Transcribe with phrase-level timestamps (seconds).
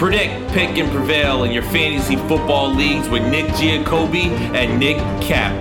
[0.00, 5.54] Predict, pick, and prevail in your fantasy football leagues with Nick Giacobbe and Nick Cap.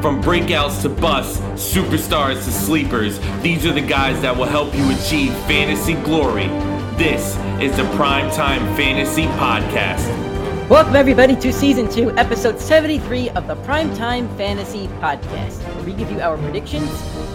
[0.00, 4.88] From breakouts to busts, superstars to sleepers, these are the guys that will help you
[4.92, 6.46] achieve fantasy glory.
[6.96, 10.08] This is the Primetime Fantasy Podcast.
[10.68, 16.12] Welcome, everybody, to season two, episode 73 of the Primetime Fantasy Podcast, where we give
[16.12, 16.88] you our predictions,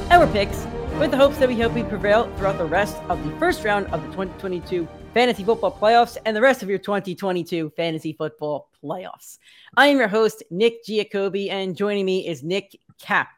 [0.09, 0.65] our picks,
[0.99, 3.87] with the hopes that we hope we prevail throughout the rest of the first round
[3.87, 9.39] of the 2022 fantasy football playoffs and the rest of your 2022 fantasy football playoffs.
[9.75, 13.29] I am your host, Nick Giacobbe, and joining me is Nick Cap.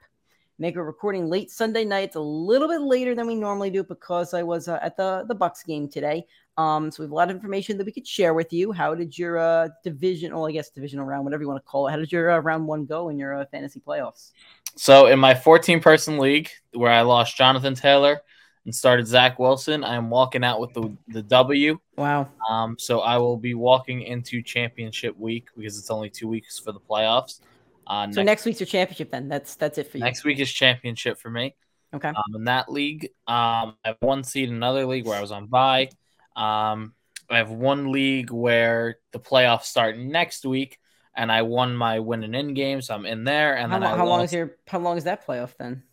[0.60, 2.10] Make a recording late Sunday night.
[2.10, 5.24] It's a little bit later than we normally do because I was uh, at the
[5.28, 6.26] the Bucs game today.
[6.58, 8.74] Um, so we have a lot of information that we could share with you.
[8.74, 11.92] How did your uh, division, I guess divisional round, whatever you want to call it,
[11.92, 14.34] how did your uh, round one go in your uh, fantasy playoffs?
[14.76, 18.22] So in my 14 person league where I lost Jonathan Taylor,
[18.66, 19.84] and started Zach Wilson.
[19.84, 21.80] I am walking out with the, the W.
[21.98, 22.30] Wow.
[22.50, 26.72] Um, so I will be walking into championship week because it's only two weeks for
[26.72, 27.40] the playoffs.
[27.88, 29.28] Uh, so next, next week's your championship then.
[29.28, 30.04] That's that's it for you.
[30.04, 31.56] Next week is championship for me.
[31.94, 32.10] Okay.
[32.10, 35.32] Um, in that league, um, I have one seed in another league where I was
[35.32, 35.90] on bye.
[36.36, 36.94] Um,
[37.30, 40.80] I have one league where the playoffs start next week,
[41.16, 43.58] and I won my win and in game, so I'm in there.
[43.58, 45.84] And how, then how long is your how long is that playoff then?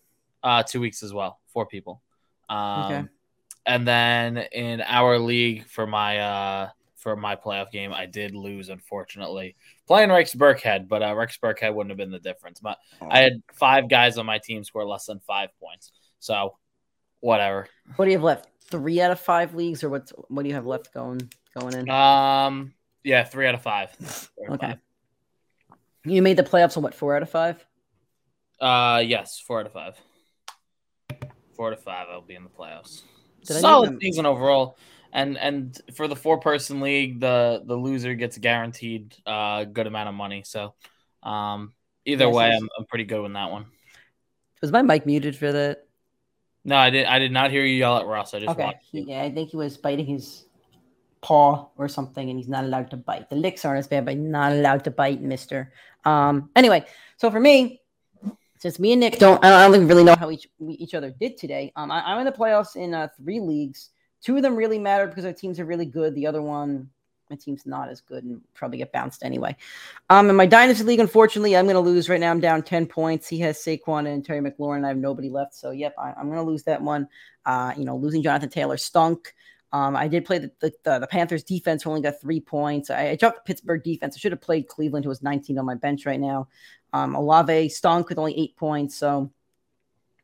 [0.42, 1.40] Uh, two weeks as well.
[1.52, 2.02] Four people.
[2.48, 3.04] Um, okay.
[3.66, 8.70] And then in our league for my uh, for my playoff game, I did lose
[8.70, 12.60] unfortunately playing Rex Burkhead, but uh, Rex Burkhead wouldn't have been the difference.
[12.60, 13.08] But oh.
[13.10, 16.56] I had five guys on my team score less than five points, so
[17.20, 17.68] whatever.
[17.96, 18.48] What do you have left?
[18.70, 20.10] Three out of five leagues, or what?
[20.28, 21.90] What do you have left going going in?
[21.90, 22.72] Um,
[23.04, 23.90] yeah, three out of five.
[24.50, 24.66] okay.
[24.66, 24.78] Five.
[26.04, 26.94] You made the playoffs on what?
[26.94, 27.64] Four out of five.
[28.60, 30.00] Uh, yes, four out of five
[31.58, 33.02] four to five, I'll be in the playoffs.
[33.44, 34.78] Did Solid season overall.
[35.12, 39.86] And and for the four person league, the the loser gets guaranteed a uh, good
[39.86, 40.42] amount of money.
[40.44, 40.74] So
[41.22, 41.72] um,
[42.04, 43.66] either yes, way, I'm, I'm pretty good with that one.
[44.60, 45.86] Was my mic muted for that?
[46.64, 47.06] No, I did.
[47.06, 48.34] I did not hear you yell at Ross.
[48.34, 48.74] I just okay.
[48.92, 50.44] Yeah, I think he was biting his
[51.22, 53.30] paw or something, and he's not allowed to bite.
[53.30, 55.72] The licks aren't as bad, but not allowed to bite, Mister.
[56.04, 56.50] Um.
[56.54, 56.84] Anyway,
[57.16, 57.80] so for me,
[58.58, 61.72] since me and Nick don't, I don't really know how each each other did today.
[61.76, 63.90] Um, I, am in the playoffs in uh, three leagues.
[64.20, 66.14] Two of them really matter because our teams are really good.
[66.14, 66.90] The other one,
[67.30, 69.56] my team's not as good and probably get bounced anyway.
[70.10, 72.30] Um, in my dynasty league, unfortunately, I'm going to lose right now.
[72.30, 73.28] I'm down ten points.
[73.28, 74.84] He has Saquon and Terry McLaurin.
[74.84, 77.08] I have nobody left, so yep, I, am going to lose that one.
[77.46, 79.34] Uh, you know, losing Jonathan Taylor stunk.
[79.72, 82.88] Um, I did play the, the, the, Panthers defense, who only got three points.
[82.88, 84.16] I, I dropped the Pittsburgh defense.
[84.16, 86.48] I should have played Cleveland, who was 19 on my bench right now.
[86.92, 88.96] Um, Olave stunk with only eight points.
[88.96, 89.30] So,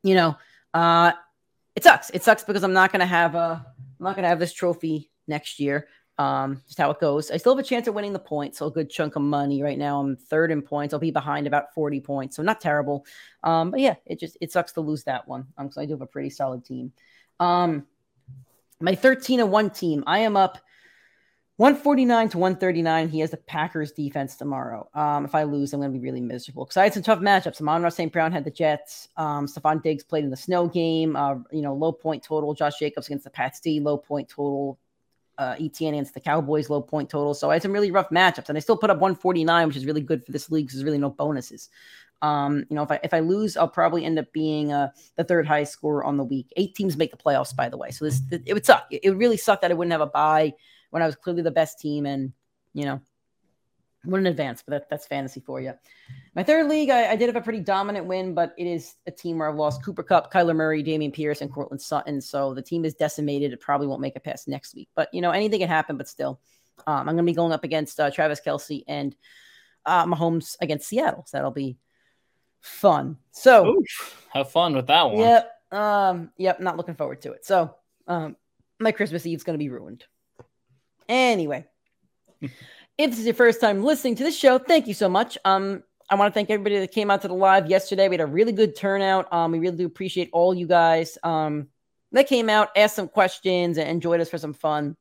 [0.03, 0.37] you know,
[0.73, 1.13] uh,
[1.75, 2.11] it sucks.
[2.11, 3.65] It sucks because I'm not to have a,
[3.99, 5.89] I'm not to have this trophy next year.
[6.17, 7.33] Um, just how it goes.
[7.33, 9.63] I still have a chance of winning the points, so a good chunk of money
[9.63, 9.99] right now.
[9.99, 10.95] I'm third in points.
[10.95, 13.05] I'll be behind about 40 points, so not terrible.
[13.43, 15.49] Um, but yeah, it just it sucks to lose that one.
[15.59, 16.93] Um, because I do have a pretty solid team.
[17.41, 17.87] Um,
[18.81, 20.59] my 13 and one team, I am up
[21.57, 23.09] 149 to 139.
[23.09, 24.89] He has the Packers defense tomorrow.
[24.93, 27.21] Um, if I lose, I'm going to be really miserable because I had some tough
[27.21, 27.61] matchups.
[27.61, 28.13] Amon-Ra St.
[28.13, 29.09] Brown had the Jets.
[29.17, 31.15] Um, Stefon Diggs played in the snow game.
[31.15, 32.55] Uh, you know, low point total.
[32.55, 34.79] Josh Jacobs against the Pats D, low point total.
[35.39, 37.35] Uh, ETN against the Cowboys, low point total.
[37.35, 39.87] So I had some really rough matchups, and I still put up 149, which is
[39.87, 41.71] really good for this league because there's really no bonuses.
[42.23, 45.25] Um, you know, if I if I lose, I'll probably end up being uh, the
[45.25, 46.53] third highest scorer on the week.
[46.57, 47.91] Eight teams make the playoffs, by the way.
[47.91, 48.87] So this it would suck.
[48.91, 50.55] It, would really suck that I wouldn't have a bye
[50.95, 52.33] when I was clearly the best team and,
[52.73, 53.01] you know,
[54.05, 55.73] wouldn't advance, but that, that's fantasy for you.
[56.37, 59.11] My third league, I, I, did have a pretty dominant win, but it is a
[59.11, 62.21] team where I've lost Cooper Kupp, Kyler Murray, Dameon Pierce, and Courtland Sutton.
[62.21, 63.53] So the team is decimated.
[63.53, 66.07] It probably won't make it past next week, but you know, anything can happen, but
[66.07, 66.39] still.
[66.87, 69.17] Um, I'm going to be going up against uh, Travis Kelce and
[69.85, 71.25] uh, Mahomes against Seattle.
[71.27, 71.77] So that'll be
[72.61, 73.17] fun.
[73.33, 75.19] So Oof, have fun with that one.
[75.19, 75.53] Yep.
[75.73, 76.61] Um, yep.
[76.61, 77.45] Not looking forward to it.
[77.45, 77.75] So
[78.07, 78.37] um,
[78.79, 80.05] my Christmas Eve is going to be ruined.
[81.09, 81.67] Anyway,
[82.41, 85.37] if this is your first time listening to this show, thank you so much.
[85.45, 88.09] Um, I want to thank everybody that came out to the live yesterday.
[88.09, 89.33] We had a really good turnout.
[89.33, 91.69] Um, we really do appreciate all you guys um,
[92.13, 94.97] that came out, asked some questions, and joined us for some fun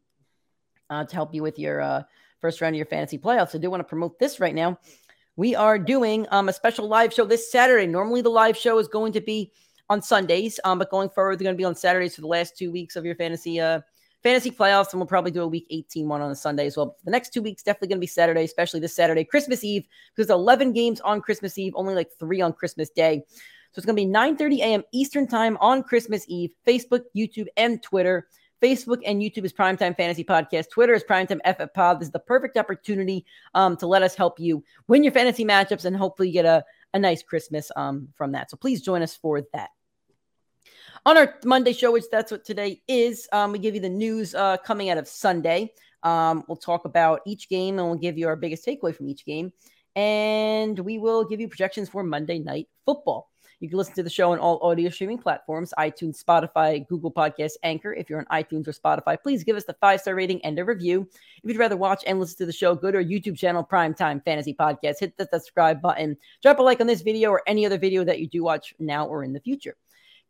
[0.89, 2.03] uh, to help you with your uh,
[2.39, 3.53] first round of your fantasy playoffs.
[3.53, 4.79] I do want to promote this right now.
[5.35, 7.87] We are doing um, a special live show this Saturday.
[7.87, 9.51] Normally, the live show is going to be
[9.89, 12.57] on Sundays, um, but going forward, they're going to be on Saturdays for the last
[12.57, 13.81] two weeks of your fantasy uh,
[14.23, 16.95] fantasy playoffs, and we'll probably do a week 18 one on a Sunday as well.
[17.03, 19.85] the next two weeks, definitely going to be Saturday, especially this Saturday, Christmas Eve,
[20.15, 23.23] because 11 games on Christmas Eve, only like three on Christmas Day.
[23.27, 24.83] So it's going to be 9 30 a.m.
[24.93, 28.27] Eastern Time on Christmas Eve, Facebook, YouTube, and Twitter.
[28.61, 30.69] Facebook and YouTube is Primetime Fantasy Podcast.
[30.69, 31.99] Twitter is Primetime FF Pod.
[31.99, 33.25] This is the perfect opportunity
[33.55, 36.99] um, to let us help you win your fantasy matchups and hopefully get a, a
[36.99, 38.49] nice Christmas um, from that.
[38.49, 39.71] So please join us for that.
[41.05, 44.33] On our Monday show, which that's what today is, um, we give you the news
[44.35, 45.73] uh, coming out of Sunday.
[46.01, 49.25] Um, we'll talk about each game and we'll give you our biggest takeaway from each
[49.25, 49.51] game.
[49.97, 53.29] And we will give you projections for Monday night football.
[53.59, 57.57] You can listen to the show on all audio streaming platforms iTunes, Spotify, Google Podcasts,
[57.63, 57.93] Anchor.
[57.93, 60.63] If you're on iTunes or Spotify, please give us the five star rating and a
[60.63, 61.07] review.
[61.43, 64.23] If you'd rather watch and listen to the show, go to our YouTube channel, Primetime
[64.23, 65.01] Fantasy Podcast.
[65.01, 66.15] Hit the subscribe button.
[66.41, 69.05] Drop a like on this video or any other video that you do watch now
[69.05, 69.75] or in the future.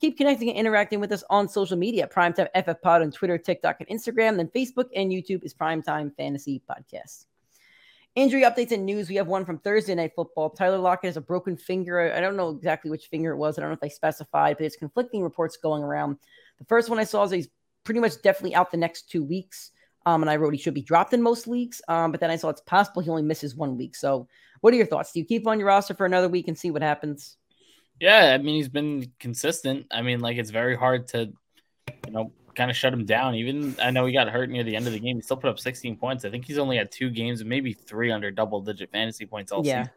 [0.03, 2.05] Keep connecting and interacting with us on social media.
[2.05, 4.35] Primetime FF Pod on Twitter, TikTok, and Instagram.
[4.35, 7.27] Then Facebook and YouTube is Primetime Fantasy Podcast.
[8.13, 9.07] Injury updates and news.
[9.07, 10.49] We have one from Thursday Night Football.
[10.49, 12.11] Tyler Lockett has a broken finger.
[12.13, 13.57] I don't know exactly which finger it was.
[13.57, 16.17] I don't know if they specified, but it's conflicting reports going around.
[16.59, 17.47] The first one I saw is he's
[17.85, 19.71] pretty much definitely out the next two weeks.
[20.05, 21.81] Um, and I wrote he should be dropped in most leagues.
[21.87, 23.95] Um, but then I saw it's possible he only misses one week.
[23.95, 24.27] So,
[24.59, 25.13] what are your thoughts?
[25.13, 27.37] Do you keep on your roster for another week and see what happens?
[27.99, 29.87] Yeah, I mean he's been consistent.
[29.91, 31.31] I mean, like it's very hard to,
[32.05, 33.35] you know, kind of shut him down.
[33.35, 35.15] Even I know he got hurt near the end of the game.
[35.15, 36.25] He still put up 16 points.
[36.25, 39.51] I think he's only had two games and maybe three under double digit fantasy points
[39.51, 39.83] all yeah.
[39.83, 39.93] season.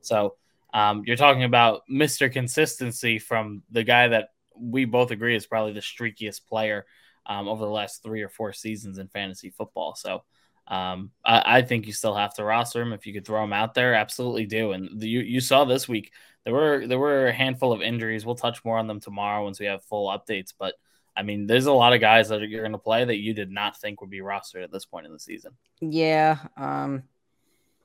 [0.00, 0.36] So
[0.72, 2.32] um, you're talking about Mr.
[2.32, 6.84] Consistency from the guy that we both agree is probably the streakiest player
[7.26, 9.94] um, over the last three or four seasons in fantasy football.
[9.94, 10.22] So
[10.68, 13.54] um, I, I, think you still have to roster him if you could throw him
[13.54, 13.94] out there.
[13.94, 14.72] Absolutely do.
[14.72, 16.12] And the, you you saw this week
[16.44, 18.24] there were there were a handful of injuries.
[18.24, 20.52] We'll touch more on them tomorrow once we have full updates.
[20.58, 20.74] But
[21.16, 23.50] I mean, there's a lot of guys that you're going to play that you did
[23.50, 25.52] not think would be rostered at this point in the season.
[25.80, 27.02] Yeah, um,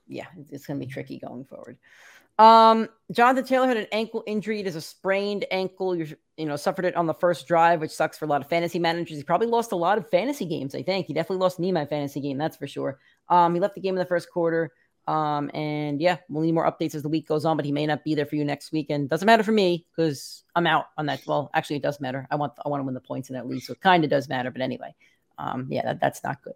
[0.06, 1.78] yeah, it's going to be tricky going forward.
[2.38, 4.60] Um, Jonathan Taylor had an ankle injury.
[4.60, 5.94] It is a sprained ankle.
[5.94, 8.48] You you know suffered it on the first drive, which sucks for a lot of
[8.48, 9.16] fantasy managers.
[9.16, 10.74] He probably lost a lot of fantasy games.
[10.74, 12.38] I think he definitely lost me my fantasy game.
[12.38, 12.98] That's for sure.
[13.28, 14.72] Um, he left the game in the first quarter.
[15.06, 17.86] Um, and yeah, we'll need more updates as the week goes on, but he may
[17.86, 18.86] not be there for you next week.
[18.88, 21.20] And doesn't matter for me because I'm out on that.
[21.26, 22.26] Well, actually, it does matter.
[22.30, 24.10] I want I want to win the points in that league, so it kind of
[24.10, 24.50] does matter.
[24.50, 24.94] But anyway,
[25.38, 26.54] um, yeah, that, that's not good.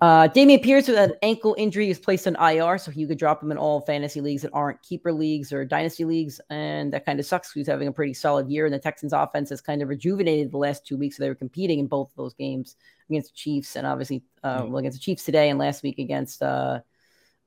[0.00, 3.42] Uh, Dameon Pierce with an ankle injury is placed on IR, so you could drop
[3.42, 7.18] him in all fantasy leagues that aren't keeper leagues or dynasty leagues, and that kind
[7.18, 7.52] of sucks.
[7.52, 10.58] He's having a pretty solid year, and the Texans' offense has kind of rejuvenated the
[10.58, 11.16] last two weeks.
[11.16, 12.76] So they were competing in both of those games
[13.10, 16.42] against the Chiefs, and obviously, uh, well, against the Chiefs today, and last week against
[16.42, 16.80] uh,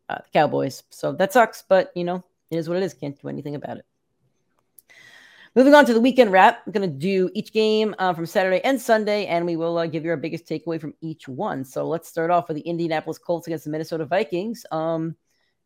[0.10, 0.84] uh, the Cowboys.
[0.90, 2.94] So that sucks, but you know, it is what it is.
[2.94, 3.86] Can't do anything about it.
[5.54, 8.62] Moving on to the weekend wrap, I'm going to do each game uh, from Saturday
[8.64, 11.66] and Sunday, and we will uh, give you our biggest takeaway from each one.
[11.66, 14.66] So let's start off with the Indianapolis Colts against the Minnesota Vikings.
[14.72, 15.18] Um,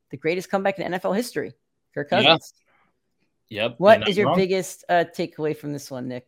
[0.10, 1.54] the greatest comeback in NFL history.
[1.94, 2.54] Kirk Cousins.
[3.48, 3.64] Yeah.
[3.64, 3.76] Yep.
[3.78, 4.38] What is your wrong.
[4.38, 6.28] biggest uh, takeaway from this one, Nick?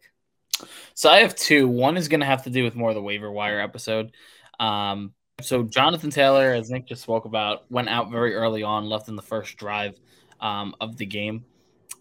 [0.93, 1.67] So I have two.
[1.67, 4.11] One is going to have to do with more of the waiver wire episode.
[4.59, 9.07] Um, so Jonathan Taylor, as Nick just spoke about, went out very early on, left
[9.07, 9.99] in the first drive
[10.39, 11.43] um, of the game.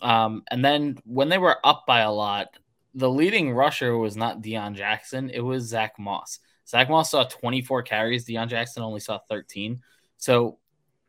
[0.02, 2.48] Um, and then when they were up by a lot,
[2.94, 6.38] the leading rusher was not Deon Jackson, it was Zach Moss.
[6.68, 9.80] Zach Moss saw 24 carries, Deon Jackson only saw 13.
[10.16, 10.58] So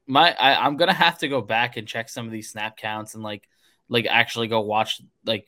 [0.06, 3.14] my I, I'm gonna have to go back and check some of these snap counts
[3.14, 3.48] and like
[3.90, 5.48] like actually go watch like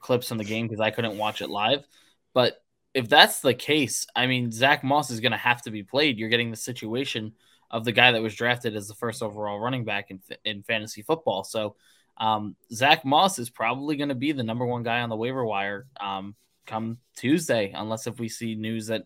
[0.00, 1.86] clips from the game because I couldn't watch it live.
[2.32, 2.62] But
[2.94, 6.18] if that's the case, I mean, Zach Moss is to have to be played.
[6.18, 7.34] You're getting the situation
[7.70, 11.02] of the guy that was drafted as the first overall running back in, in fantasy
[11.02, 11.44] football.
[11.44, 11.76] So,
[12.18, 15.44] um, Zach Moss is probably going to be the number one guy on the waiver
[15.44, 16.34] wire um,
[16.66, 19.04] come Tuesday, unless if we see news that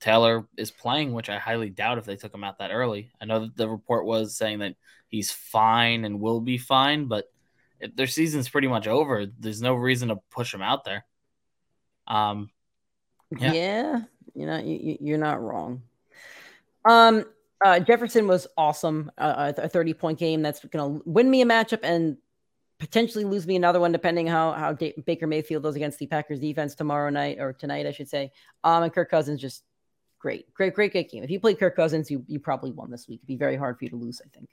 [0.00, 3.10] Taylor is playing, which I highly doubt if they took him out that early.
[3.20, 4.74] I know that the report was saying that
[5.08, 7.26] he's fine and will be fine, but
[7.94, 9.26] their season's pretty much over.
[9.38, 11.04] There's no reason to push him out there.
[12.06, 12.50] Um,
[13.38, 14.00] yeah, yeah
[14.34, 15.82] you know, you, you're not wrong.
[16.84, 17.24] Um,
[17.64, 19.10] uh, Jefferson was awesome.
[19.16, 22.16] Uh, a 30 point game that's going to win me a matchup and
[22.84, 26.38] potentially lose me another one, depending how how D- Baker Mayfield does against the Packers
[26.38, 28.30] defense tomorrow night or tonight, I should say.
[28.62, 29.64] Um, and Kirk Cousins just
[30.18, 31.24] great, great, great, great game.
[31.24, 33.20] If you play Kirk Cousins, you you probably won this week.
[33.20, 34.50] It'd be very hard for you to lose, I think.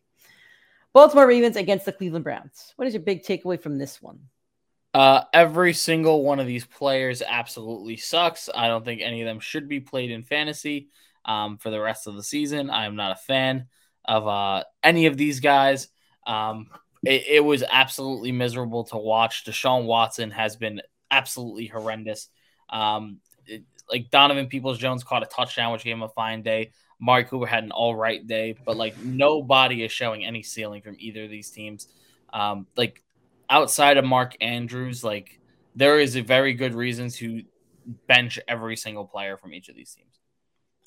[0.93, 2.73] Baltimore Ravens against the Cleveland Browns.
[2.77, 4.19] What is your big takeaway from this one?
[4.93, 8.49] Uh, every single one of these players absolutely sucks.
[8.53, 10.89] I don't think any of them should be played in fantasy
[11.23, 12.69] um, for the rest of the season.
[12.69, 13.67] I am not a fan
[14.03, 15.87] of uh, any of these guys.
[16.25, 16.67] Um,
[17.03, 19.45] it, it, was absolutely miserable to watch.
[19.45, 22.27] Deshaun Watson has been absolutely horrendous.
[22.69, 26.71] Um, it, like Donovan Peoples Jones caught a touchdown, which gave him a fine day.
[26.99, 30.95] Mark Cooper had an all right day, but like nobody is showing any ceiling from
[30.99, 31.87] either of these teams.
[32.31, 33.03] Um, like
[33.49, 35.39] outside of Mark Andrews, like
[35.75, 37.43] there is a very good reason to
[38.07, 40.19] bench every single player from each of these teams.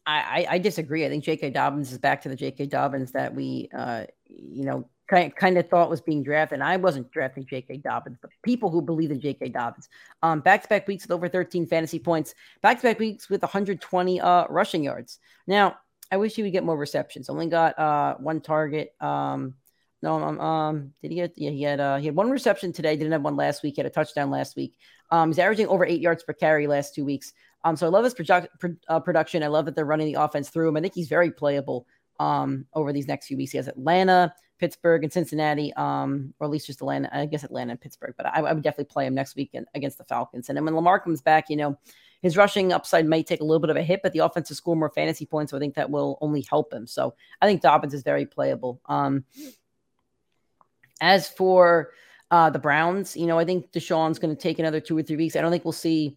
[0.06, 1.06] I, I disagree.
[1.06, 1.50] I think J.K.
[1.50, 2.66] Dobbins is back to the J.K.
[2.66, 6.56] Dobbins that we, uh, you know, kind kind of thought was being drafted.
[6.56, 7.78] And I wasn't drafting J.K.
[7.78, 9.50] Dobbins, but people who believe in J.K.
[9.50, 9.88] Dobbins.
[10.22, 12.34] Um, back-to-back weeks with over 13 fantasy points.
[12.62, 15.18] Back-to-back weeks with 120 uh, rushing yards.
[15.46, 15.76] Now,
[16.10, 17.28] I wish he would get more receptions.
[17.28, 18.94] Only got uh, one target.
[19.00, 19.54] Um,
[20.02, 21.32] no, um, um, did he get?
[21.36, 21.80] Yeah, he had.
[21.80, 22.94] Uh, he had one reception today.
[22.96, 23.74] Didn't have one last week.
[23.76, 24.76] He had a touchdown last week.
[25.10, 27.32] Um, he's averaging over eight yards per carry last two weeks.
[27.64, 28.14] Um, so I love his
[28.88, 29.42] uh, production.
[29.42, 30.76] I love that they're running the offense through him.
[30.76, 31.86] I think he's very playable.
[32.18, 35.72] Um, over these next few weeks, he has Atlanta, Pittsburgh, and Cincinnati.
[35.74, 37.08] Um, or at least just Atlanta.
[37.12, 38.14] I guess Atlanta and Pittsburgh.
[38.16, 40.48] But I, I would definitely play him next week against the Falcons.
[40.48, 41.78] And then when Lamar comes back, you know,
[42.22, 44.56] his rushing upside might take a little bit of a hit, but the offense will
[44.56, 45.50] score more fantasy points.
[45.50, 46.86] So I think that will only help him.
[46.86, 48.80] So I think Dobbins is very playable.
[48.86, 49.24] Um,
[51.02, 51.90] as for
[52.30, 55.16] uh, the Browns, you know, I think Deshaun's going to take another two or three
[55.16, 55.36] weeks.
[55.36, 56.16] I don't think we'll see.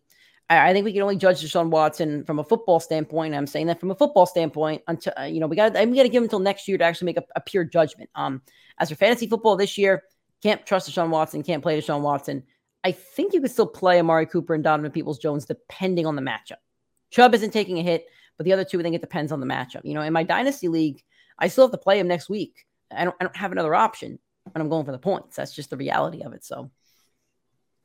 [0.50, 3.36] I, think we can only judge Deshaun Watson from a football standpoint.
[3.36, 6.10] I'm saying that from a football standpoint until uh, you know we got got to
[6.10, 8.10] give him until next year to actually make a, a, pure judgment.
[8.16, 8.42] Um,
[8.80, 10.04] as for fantasy football this year,
[10.42, 12.44] can't trust Deshaun Watson, can't play Deshaun Watson.
[12.84, 16.22] I think you could still play Amari Cooper and Donovan Peoples Jones depending on the
[16.22, 16.62] matchup.
[17.10, 18.06] Chubb isn't taking a hit,
[18.38, 19.82] but the other two, I think it depends on the matchup.
[19.84, 21.04] You know, in my dynasty league,
[21.38, 22.66] I still have to play him next week.
[22.90, 24.20] I don't, I don't have another option
[24.54, 25.36] and I'm going for the points.
[25.36, 26.44] That's just the reality of it.
[26.44, 26.72] So,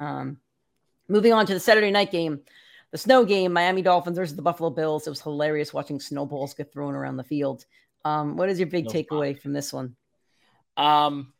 [0.00, 0.38] um,
[1.12, 2.40] moving on to the Saturday night game,
[2.90, 5.07] the snow game, Miami Dolphins versus the Buffalo Bills.
[5.07, 7.64] It was hilarious watching snowballs get thrown around the field.
[8.04, 9.95] Um, what is your big no takeaway from this one?
[10.76, 11.33] Um,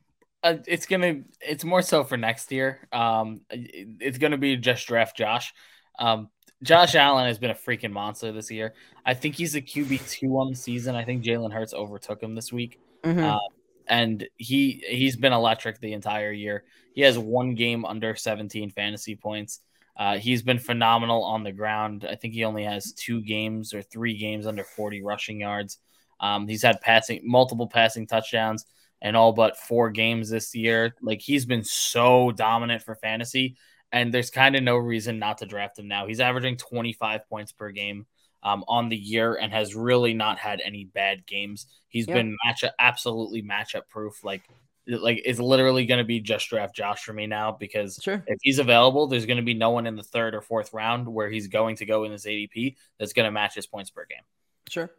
[0.45, 2.87] uh, it's gonna, it's more so for next year.
[2.93, 5.53] Um, it's gonna be just draft Josh.
[5.99, 6.29] Um,
[6.63, 8.75] Josh Allen has been a freaking monster this year.
[9.05, 10.95] I think he's a QB two on the season.
[10.95, 12.79] I think Jalen Hurts overtook him this week.
[13.03, 13.25] Mm-hmm.
[13.25, 13.39] Uh,
[13.87, 16.65] and he he's been electric the entire year.
[16.95, 19.61] He has one game under 17 fantasy points.
[19.97, 22.07] Uh, he's been phenomenal on the ground.
[22.09, 25.79] I think he only has two games or three games under 40 rushing yards.
[26.21, 28.65] Um, he's had passing multiple passing touchdowns
[29.03, 30.95] and all but four games this year.
[31.03, 33.57] Like he's been so dominant for fantasy,
[33.91, 36.07] and there's kind of no reason not to draft him now.
[36.07, 38.07] He's averaging 25 points per game
[38.43, 41.67] um, on the year and has really not had any bad games.
[41.89, 42.17] He's yep.
[42.17, 44.25] been matchup absolutely matchup proof.
[44.25, 44.43] Like
[44.87, 48.25] like it's literally going to be just draft Josh for me now because sure.
[48.27, 51.07] if he's available, there's going to be no one in the third or fourth round
[51.07, 54.05] where he's going to go in his ADP that's going to match his points per
[54.07, 54.25] game.
[54.69, 54.91] Sure.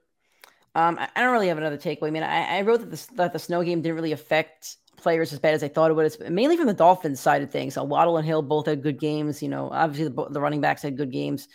[0.75, 2.07] Um, I don't really have another takeaway.
[2.07, 5.33] I mean, I, I wrote that the, that the snow game didn't really affect players
[5.33, 6.05] as bad as I thought it would.
[6.05, 7.75] It's mainly from the Dolphins side of things.
[7.75, 9.43] So Waddle and Hill both had good games.
[9.43, 11.47] You know, obviously the, the running backs had good games.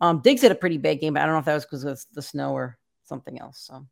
[0.00, 1.84] Um, Diggs had a pretty big game, but I don't know if that was because
[1.84, 3.60] of the snow or something else.
[3.66, 3.86] So,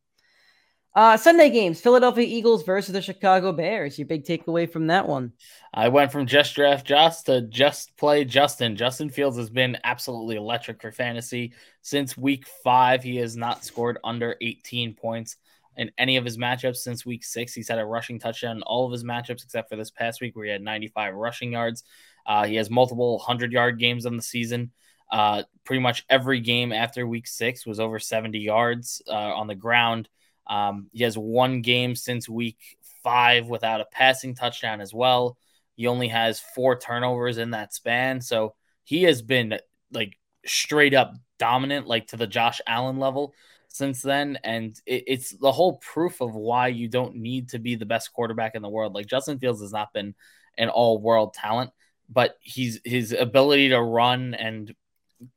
[0.94, 3.98] uh, Sunday games: Philadelphia Eagles versus the Chicago Bears.
[3.98, 5.32] Your big takeaway from that one?
[5.72, 8.76] I went from just draft Josh to just play Justin.
[8.76, 13.02] Justin Fields has been absolutely electric for fantasy since week five.
[13.02, 15.36] He has not scored under 18 points
[15.76, 17.54] in any of his matchups since week six.
[17.54, 20.36] He's had a rushing touchdown in all of his matchups except for this past week
[20.36, 21.84] where he had 95 rushing yards.
[22.26, 24.70] Uh, he has multiple 100 yard games on the season.
[25.14, 29.54] Uh, pretty much every game after week six was over 70 yards uh, on the
[29.54, 30.08] ground.
[30.48, 32.58] Um, he has one game since week
[33.04, 35.38] five without a passing touchdown as well.
[35.76, 38.22] He only has four turnovers in that span.
[38.22, 39.60] So he has been
[39.92, 43.34] like straight up dominant, like to the Josh Allen level
[43.68, 44.40] since then.
[44.42, 48.12] And it, it's the whole proof of why you don't need to be the best
[48.12, 48.94] quarterback in the world.
[48.96, 50.16] Like Justin Fields has not been
[50.58, 51.70] an all world talent,
[52.08, 54.74] but he's his ability to run and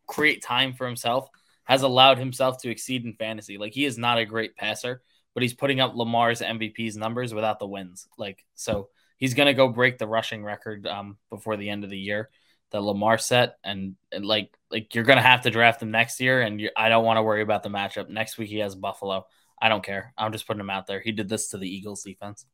[0.07, 1.29] create time for himself
[1.65, 3.57] has allowed himself to exceed in fantasy.
[3.57, 5.01] Like he is not a great passer,
[5.33, 8.07] but he's putting up Lamar's MVP's numbers without the wins.
[8.17, 11.89] Like so he's going to go break the rushing record um, before the end of
[11.89, 12.29] the year
[12.71, 16.19] that Lamar set and, and like like you're going to have to draft him next
[16.19, 18.09] year and I don't want to worry about the matchup.
[18.09, 19.25] Next week he has Buffalo.
[19.61, 20.13] I don't care.
[20.17, 20.99] I'm just putting him out there.
[20.99, 22.45] He did this to the Eagles defense.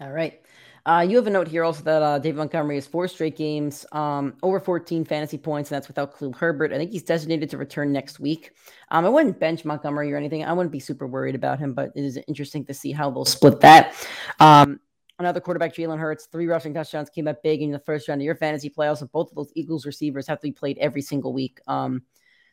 [0.00, 0.40] All right.
[0.86, 3.86] Uh, you have a note here also that uh, David Montgomery has four straight games,
[3.92, 6.74] um, over 14 fantasy points, and that's without Khalil Herbert.
[6.74, 8.52] I think he's designated to return next week.
[8.90, 10.44] Um, I wouldn't bench Montgomery or anything.
[10.44, 13.24] I wouldn't be super worried about him, but it is interesting to see how they'll
[13.24, 13.94] split that.
[14.40, 14.78] Um,
[15.18, 18.26] another quarterback, Jalen Hurts, three rushing touchdowns came up big in the first round of
[18.26, 21.32] your fantasy playoffs, and both of those Eagles receivers have to be played every single
[21.32, 21.60] week.
[21.66, 22.02] Um,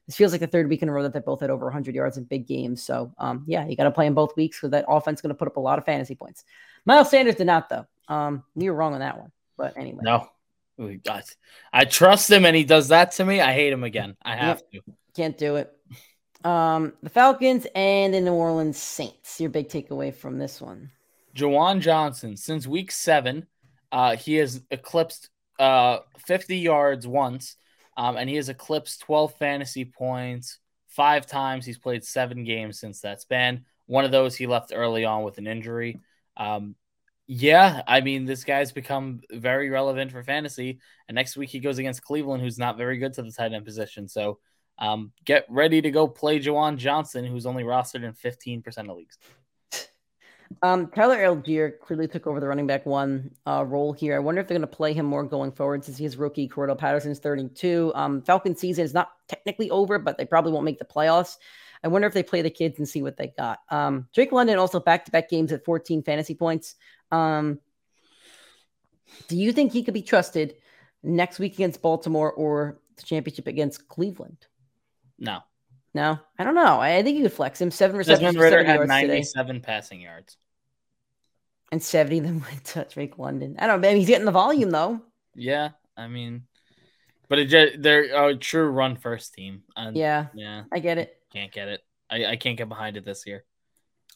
[0.07, 1.93] this feels like the third week in a row that they both had over 100
[1.93, 2.81] yards in big games.
[2.81, 5.35] So, um, yeah, you got to play them both weeks because that offense is going
[5.35, 6.45] to put up a lot of fantasy points.
[6.85, 7.85] Miles Sanders did not, though.
[8.07, 9.31] Um, you were wrong on that one.
[9.57, 10.01] But anyway.
[10.03, 10.27] No.
[11.71, 13.39] I trust him and he does that to me.
[13.39, 14.15] I hate him again.
[14.23, 14.83] I have yep.
[14.85, 14.93] to.
[15.15, 15.71] Can't do it.
[16.43, 19.39] Um, the Falcons and the New Orleans Saints.
[19.39, 20.89] Your big takeaway from this one.
[21.35, 23.45] Juwan Johnson, since week seven,
[23.91, 25.29] uh, he has eclipsed
[25.59, 27.57] uh 50 yards once
[27.97, 31.65] um, and he has eclipsed 12 fantasy points five times.
[31.65, 33.65] He's played seven games since that span.
[33.85, 35.99] One of those he left early on with an injury.
[36.37, 36.75] Um,
[37.33, 40.81] yeah, I mean, this guy's become very relevant for fantasy.
[41.07, 43.63] And next week he goes against Cleveland, who's not very good to the tight end
[43.63, 44.09] position.
[44.09, 44.39] So
[44.77, 49.17] um, get ready to go play Juwan Johnson, who's only rostered in 15% of leagues.
[50.63, 54.17] Um, Tyler Allgeier clearly took over the running back one uh, role here.
[54.17, 56.49] I wonder if they're going to play him more going forward since he's rookie.
[56.49, 57.93] Cordarrelle Patterson's 32.
[57.95, 61.37] Um, Falcon season is not technically over, but they probably won't make the playoffs.
[61.83, 63.59] I wonder if they play the kids and see what they got.
[63.69, 66.75] Um, Drake London also back to back games at 14 fantasy points.
[67.11, 67.59] Um,
[69.27, 70.55] do you think he could be trusted
[71.03, 74.45] next week against Baltimore or the championship against Cleveland?
[75.19, 75.39] No.
[75.93, 76.79] No, I don't know.
[76.79, 77.69] I think you could flex him.
[77.69, 78.33] Seven receptions.
[78.33, 79.65] Desmond Ridder had 97 today.
[79.65, 80.37] passing yards.
[81.71, 83.57] And 70 of them went to Drake London.
[83.59, 83.87] I don't know.
[83.87, 85.01] Maybe he's getting the volume, though.
[85.35, 85.69] Yeah.
[85.97, 86.43] I mean,
[87.27, 89.63] but it, just, they're a true run first team.
[89.93, 90.27] Yeah.
[90.33, 90.63] Yeah.
[90.71, 91.17] I get it.
[91.33, 91.81] Can't get it.
[92.09, 93.43] I, I can't get behind it this year.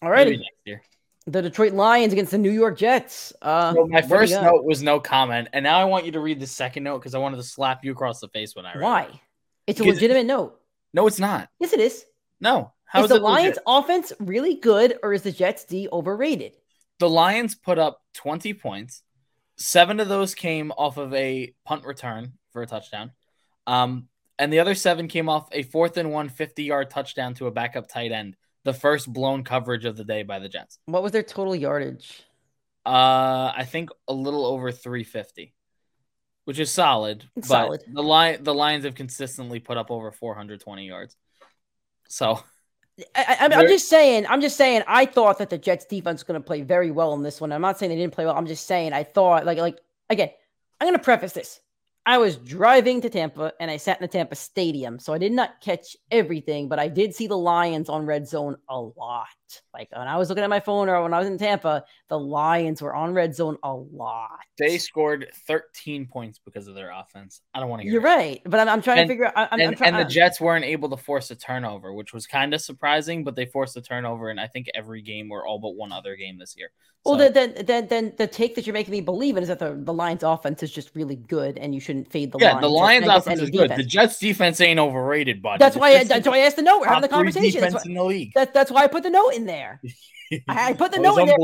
[0.02, 0.28] All right.
[0.28, 0.82] Next year.
[1.28, 3.34] The Detroit Lions against the New York Jets.
[3.42, 6.40] Uh, so my first note was no comment, and now I want you to read
[6.40, 8.84] the second note because I wanted to slap you across the face when I read.
[8.84, 9.04] Why?
[9.04, 9.20] It.
[9.68, 10.60] It's a legitimate note.
[10.94, 11.50] No, it's not.
[11.60, 12.06] Yes, it is.
[12.40, 12.74] No.
[12.86, 13.64] How is, is the Lions legit?
[13.66, 16.54] offense really good, or is the Jets D overrated?
[17.00, 19.02] The Lions put up 20 points.
[19.58, 23.12] Seven of those came off of a punt return for a touchdown.
[23.68, 27.48] Um, and the other seven came off a fourth and one 50 yard touchdown to
[27.48, 30.80] a backup tight end, the first blown coverage of the day by the Jets.
[30.88, 32.24] What was their total yardage?
[32.86, 35.54] Uh, I think a little over 350,
[36.44, 37.24] which is solid.
[37.36, 37.82] It's but solid.
[37.88, 41.16] The line the Lions have consistently put up over 420 yards.
[42.08, 42.44] So
[43.16, 44.26] I, am just saying.
[44.28, 44.84] I'm just saying.
[44.88, 47.52] I thought that the Jets defense was going to play very well in this one.
[47.52, 48.36] I'm not saying they didn't play well.
[48.36, 49.80] I'm just saying I thought like like
[50.10, 50.30] again.
[50.82, 51.62] I'm going to preface this.
[52.08, 55.32] I was driving to Tampa and I sat in the Tampa Stadium, so I did
[55.32, 59.28] not catch everything, but I did see the Lions on red zone a lot.
[59.74, 62.18] Like when I was looking at my phone or when I was in Tampa, the
[62.18, 64.40] Lions were on red zone a lot.
[64.58, 67.42] They scored 13 points because of their offense.
[67.54, 67.94] I don't want to hear.
[67.94, 68.06] You're it.
[68.06, 69.50] right, but I'm, I'm trying and, to figure out.
[69.52, 72.14] I'm, and, I'm try, and the uh, Jets weren't able to force a turnover, which
[72.14, 75.46] was kind of surprising, but they forced a turnover in I think every game or
[75.46, 76.72] all but one other game this year.
[77.06, 79.76] Well, then, then, then, the take that you're making me believe in is that the,
[79.80, 82.48] the Lions' offense is just really good, and you shouldn't fade the lions.
[82.48, 82.62] yeah, Lions.
[82.64, 83.70] the Lions' offense is good.
[83.76, 85.60] The Jets' defense ain't overrated, buddy.
[85.60, 85.98] That's why.
[85.98, 86.80] I, that's why I asked the note.
[86.82, 87.62] We're having the conversation.
[87.62, 88.32] That's why, in the league.
[88.34, 89.82] That, that's why I put the note in there.
[90.48, 91.38] I, put the note in there.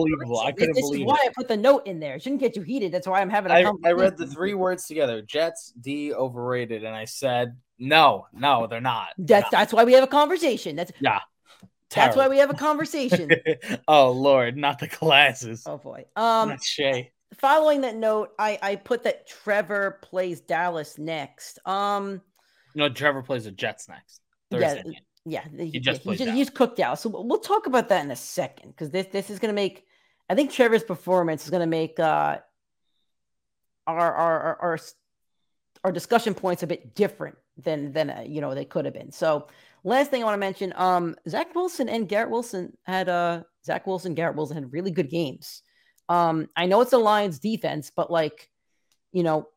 [0.43, 1.29] I couldn't this believe is why it.
[1.29, 2.15] I put the note in there.
[2.15, 2.91] It shouldn't get you heated.
[2.91, 6.83] That's why I'm having a I, I read the three words together: Jets D overrated,
[6.83, 9.09] and I said, no, no, they're not.
[9.17, 9.57] That's no.
[9.57, 10.75] that's why we have a conversation.
[10.75, 11.19] That's yeah.
[11.89, 12.07] Terrible.
[12.07, 13.29] That's why we have a conversation.
[13.87, 15.63] oh Lord, not the glasses.
[15.65, 16.05] Oh boy.
[16.15, 17.11] Um not Shay.
[17.33, 21.59] Following that note, I I put that Trevor plays Dallas next.
[21.65, 22.21] Um
[22.75, 24.21] No, Trevor plays the Jets next.
[24.51, 26.99] Thursday yeah, yeah, he just yeah, he, just, he's cooked out.
[26.99, 29.85] So we'll talk about that in a second because this this is going to make.
[30.29, 32.39] I think Trevor's performance is going to make uh,
[33.85, 34.79] our, our our our
[35.83, 39.11] our discussion points a bit different than than uh, you know they could have been.
[39.11, 39.47] So
[39.83, 43.85] last thing I want to mention, um, Zach Wilson and Garrett Wilson had uh Zach
[43.85, 45.61] Wilson, Garrett Wilson had really good games.
[46.09, 48.49] Um, I know it's the Lions defense, but like,
[49.13, 49.47] you know,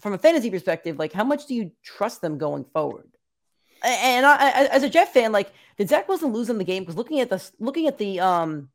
[0.00, 3.13] from a fantasy perspective, like how much do you trust them going forward?
[3.84, 6.82] And I, as a Jet fan, like, did Zach Wilson lose in the game?
[6.82, 8.68] Because looking at the looking at the um,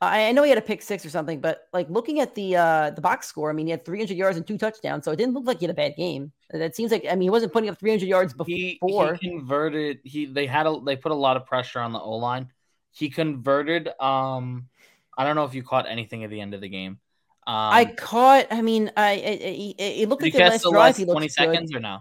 [0.00, 2.90] I know he had a pick six or something, but like looking at the uh
[2.90, 5.32] the box score, I mean, he had 300 yards and two touchdowns, so it didn't
[5.32, 6.32] look like he had a bad game.
[6.50, 8.46] That seems like I mean, he wasn't putting up 300 yards before.
[8.46, 8.78] He,
[9.20, 10.00] he converted.
[10.04, 12.50] He they had a they put a lot of pressure on the O line.
[12.90, 13.88] He converted.
[13.98, 14.68] Um,
[15.16, 16.98] I don't know if you caught anything at the end of the game.
[17.46, 18.48] Um, I caught.
[18.50, 19.40] I mean, I it,
[19.78, 20.96] it, it looked like the last drive.
[20.98, 21.78] He 20 seconds good.
[21.78, 21.98] or no?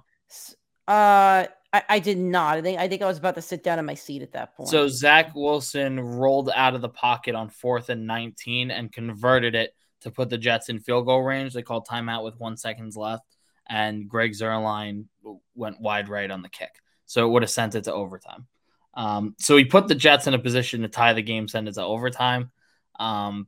[0.85, 2.57] Uh, I, I, did not.
[2.57, 4.55] I think I think I was about to sit down in my seat at that
[4.55, 4.69] point.
[4.69, 9.75] So Zach Wilson rolled out of the pocket on fourth and 19 and converted it
[10.01, 11.53] to put the Jets in field goal range.
[11.53, 13.23] They called timeout with one seconds left,
[13.67, 15.05] and Greg Zuerlein
[15.53, 16.71] went wide right on the kick.
[17.05, 18.47] So it would have sent it to overtime.
[18.93, 21.73] Um, so he put the Jets in a position to tie the game, send it
[21.73, 22.51] to overtime.
[22.97, 23.47] Um,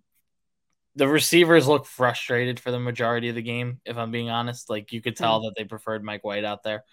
[0.95, 4.69] the receivers look frustrated for the majority of the game, if I'm being honest.
[4.69, 5.45] Like you could tell mm-hmm.
[5.45, 6.83] that they preferred Mike White out there.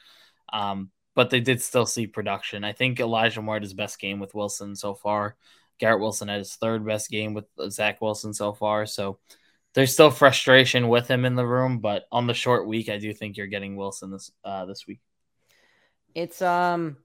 [0.52, 2.64] Um, but they did still see production.
[2.64, 5.36] I think Elijah Moore had his best game with Wilson so far.
[5.78, 8.86] Garrett Wilson had his third best game with Zach Wilson so far.
[8.86, 9.18] So
[9.74, 13.12] there's still frustration with him in the room, but on the short week, I do
[13.12, 15.00] think you're getting Wilson this uh, this week.
[16.14, 16.96] It's um,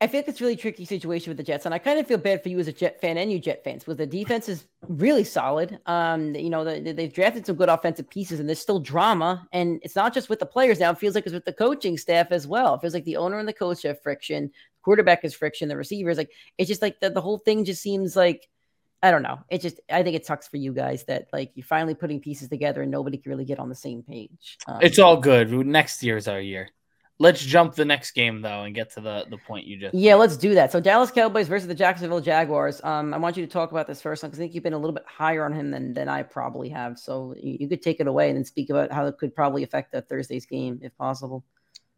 [0.00, 2.18] I feel like it's really tricky situation with the Jets, and I kind of feel
[2.18, 4.64] bad for you as a Jet fan and you Jet fans, because the defense is
[4.86, 5.80] really solid.
[5.86, 9.80] Um, you know, the, they've drafted some good offensive pieces, and there's still drama, and
[9.82, 10.92] it's not just with the players now.
[10.92, 12.74] It feels like it's with the coaching staff as well.
[12.74, 16.16] It feels like the owner and the coach have friction, quarterback is friction, the receivers
[16.16, 18.48] like it's just like the, the whole thing just seems like
[19.02, 19.38] I don't know.
[19.48, 22.48] It just I think it sucks for you guys that like you're finally putting pieces
[22.48, 24.58] together and nobody can really get on the same page.
[24.66, 25.50] Um, it's all good.
[25.66, 26.70] Next year's our year.
[27.20, 29.94] Let's jump the next game though and get to the the point you just.
[29.94, 30.70] Yeah, let's do that.
[30.70, 32.80] So Dallas Cowboys versus the Jacksonville Jaguars.
[32.84, 34.72] Um, I want you to talk about this first one because I think you've been
[34.72, 36.96] a little bit higher on him than than I probably have.
[36.96, 39.64] So you, you could take it away and then speak about how it could probably
[39.64, 41.44] affect the Thursday's game if possible.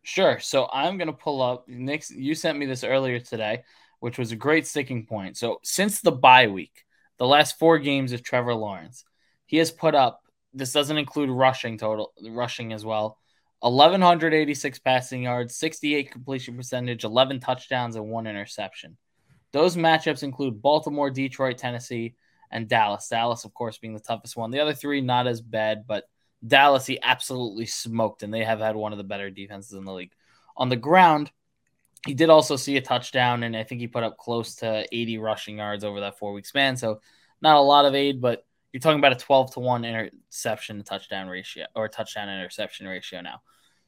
[0.02, 0.38] Sure.
[0.38, 1.68] So I'm gonna pull up.
[1.68, 3.64] Nick, you sent me this earlier today,
[3.98, 5.36] which was a great sticking point.
[5.36, 6.84] So since the bye week,
[7.18, 9.04] the last four games of Trevor Lawrence,
[9.44, 10.22] he has put up.
[10.54, 13.18] This doesn't include rushing total, rushing as well.
[13.60, 18.96] 1,186 passing yards, 68 completion percentage, 11 touchdowns, and one interception.
[19.52, 22.14] Those matchups include Baltimore, Detroit, Tennessee,
[22.50, 23.08] and Dallas.
[23.08, 24.50] Dallas, of course, being the toughest one.
[24.50, 26.04] The other three, not as bad, but
[26.46, 29.92] Dallas, he absolutely smoked, and they have had one of the better defenses in the
[29.92, 30.12] league.
[30.56, 31.30] On the ground,
[32.06, 35.18] he did also see a touchdown, and I think he put up close to 80
[35.18, 36.76] rushing yards over that four week span.
[36.76, 37.00] So,
[37.42, 40.82] not a lot of aid, but you're talking about a 12 to 1 interception to
[40.82, 43.42] touchdown ratio or touchdown interception ratio now.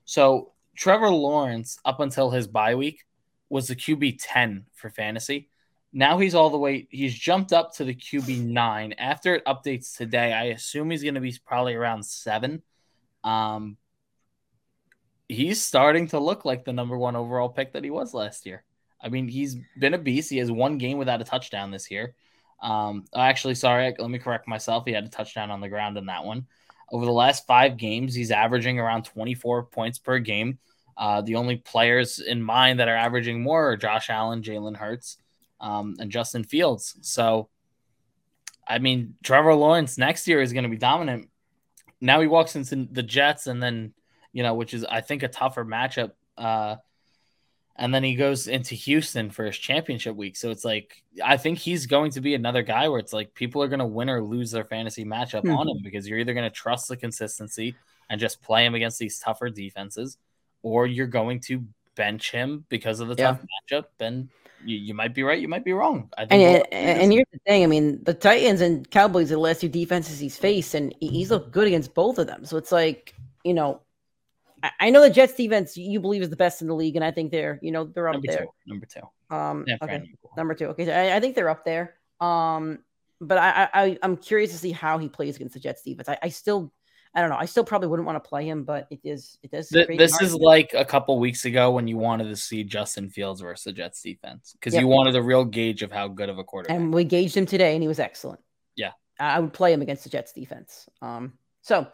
[0.04, 3.04] So Trevor Lawrence, up until his bye week,
[3.48, 5.48] was the QB 10 for fantasy.
[5.92, 8.94] Now he's all the way, he's jumped up to the QB 9.
[8.94, 12.62] After it updates today, I assume he's going to be probably around seven.
[13.22, 13.76] Um,
[15.28, 18.64] he's starting to look like the number one overall pick that he was last year.
[19.02, 20.30] I mean, he's been a beast.
[20.30, 22.14] He has one game without a touchdown this year.
[22.62, 24.84] Um, actually, sorry, let me correct myself.
[24.86, 26.46] He had a touchdown on the ground in that one.
[26.90, 30.58] Over the last five games, he's averaging around 24 points per game.
[30.96, 35.16] Uh, the only players in mind that are averaging more are Josh Allen, Jalen Hurts,
[35.60, 36.96] um, and Justin Fields.
[37.00, 37.48] So,
[38.68, 41.28] I mean, Trevor Lawrence next year is going to be dominant.
[42.00, 43.94] Now he walks into the Jets, and then,
[44.32, 46.12] you know, which is, I think, a tougher matchup.
[46.36, 46.76] Uh,
[47.76, 50.36] and then he goes into Houston for his championship week.
[50.36, 53.62] So it's like I think he's going to be another guy where it's like people
[53.62, 55.56] are going to win or lose their fantasy matchup mm-hmm.
[55.56, 57.74] on him because you're either going to trust the consistency
[58.10, 60.18] and just play him against these tougher defenses,
[60.62, 63.32] or you're going to bench him because of the yeah.
[63.32, 63.84] tough matchup.
[64.00, 64.28] And
[64.64, 66.10] you, you, might be right, you might be wrong.
[66.18, 69.36] I think and, and, and here's the thing: I mean, the Titans and Cowboys are
[69.36, 72.44] the last two defenses he's faced, and he's looked good against both of them.
[72.44, 73.80] So it's like you know
[74.80, 77.10] I know the Jets defense you believe is the best in the league, and I
[77.10, 78.44] think they're you know they're up number there.
[78.44, 79.34] Two, number two.
[79.34, 80.04] Um, yeah, okay,
[80.36, 80.66] number two.
[80.66, 81.94] Okay, so I, I, think they're up there.
[82.20, 82.80] Um,
[83.20, 86.08] but I, I I'm curious to see how he plays against the Jets defense.
[86.08, 86.72] I, I still
[87.14, 87.36] I don't know.
[87.36, 89.68] I still probably wouldn't want to play him, but it is it does.
[89.68, 93.64] this is like a couple weeks ago when you wanted to see Justin Fields versus
[93.64, 94.80] the Jets defense because yep.
[94.80, 96.74] you wanted a real gauge of how good of a quarterback.
[96.74, 98.40] And we gauged him today, and he was excellent.
[98.76, 100.88] Yeah, I would play him against the Jets defense.
[101.02, 101.86] Um, so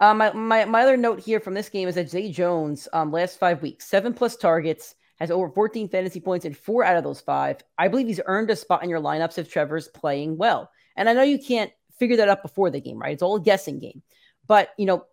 [0.00, 3.12] um, my, my, my other note here from this game is that Zay Jones, um,
[3.12, 7.04] last five weeks, seven plus targets, has over 14 fantasy points in four out of
[7.04, 7.58] those five.
[7.78, 10.70] I believe he's earned a spot in your lineups if Trevor's playing well.
[10.96, 13.12] And I know you can't figure that out before the game, right?
[13.12, 14.02] It's all a guessing game.
[14.46, 15.06] But, you know,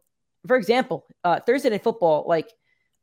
[0.47, 2.49] for example, uh, Thursday Night Football, like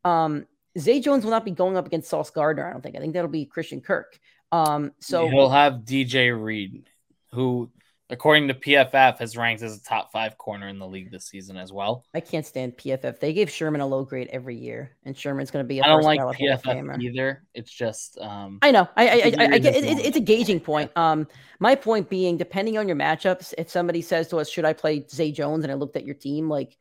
[0.05, 2.97] um, Zay Jones will not be going up against Sauce Gardner, I don't think.
[2.97, 4.19] I think that'll be Christian Kirk.
[4.51, 6.89] Um, so he'll have DJ Reed,
[7.33, 7.71] who
[8.11, 11.57] according to PFF, has ranked as a top five corner in the league this season
[11.57, 12.05] as well.
[12.15, 13.21] I can't stand PFF.
[13.21, 15.83] They gave Sherman a low grade every year, and Sherman's going to be.
[15.83, 17.45] I don't like PFF either.
[17.55, 18.19] It's just.
[18.19, 18.89] Um, I know.
[18.97, 20.91] I I, I, I get it, it, it's a gauging point.
[20.97, 21.27] Um,
[21.59, 25.07] my point being, depending on your matchups, if somebody says to us, "Should I play
[25.11, 26.77] Zay Jones?" and I looked at your team, like,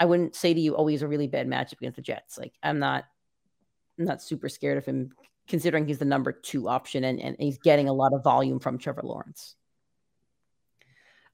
[0.00, 2.54] I wouldn't say to you, "Oh, he's a really bad matchup against the Jets." Like,
[2.62, 3.04] I'm not.
[3.98, 5.12] I'm not super scared of him,
[5.46, 8.78] considering he's the number two option and, and he's getting a lot of volume from
[8.78, 9.54] Trevor Lawrence.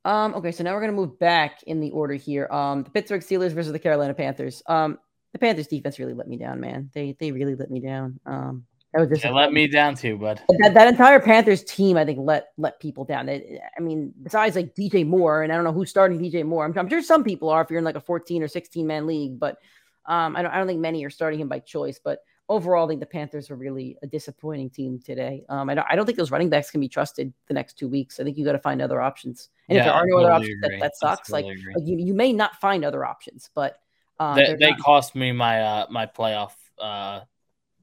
[0.04, 2.48] Um, okay, so now we're gonna move back in the order here.
[2.50, 4.62] Um, the Pittsburgh Steelers versus the Carolina Panthers.
[4.66, 4.98] Um,
[5.32, 6.90] the Panthers defense really let me down, man.
[6.94, 8.18] They they really let me down.
[8.26, 10.40] Um, that was just let me down too, bud.
[10.58, 13.28] That, that entire Panthers team, I think, let let people down.
[13.28, 16.64] It, I mean, besides like DJ Moore, and I don't know who's starting DJ Moore.
[16.64, 19.06] I'm, I'm sure some people are if you're in like a 14 or 16 man
[19.06, 19.58] league, but
[20.06, 22.00] um, I don't I don't think many are starting him by choice.
[22.02, 22.18] But
[22.50, 25.44] overall, I think the Panthers are really a disappointing team today.
[25.48, 27.88] Um, I don't, I don't think those running backs can be trusted the next two
[27.88, 28.20] weeks.
[28.20, 29.48] I think you got to find other options.
[29.68, 31.28] And yeah, if there are no totally other options, that, that, sucks.
[31.30, 33.80] Totally like, like you, you may not find other options, but
[34.18, 37.20] um, they, they cost me my uh, my playoff uh,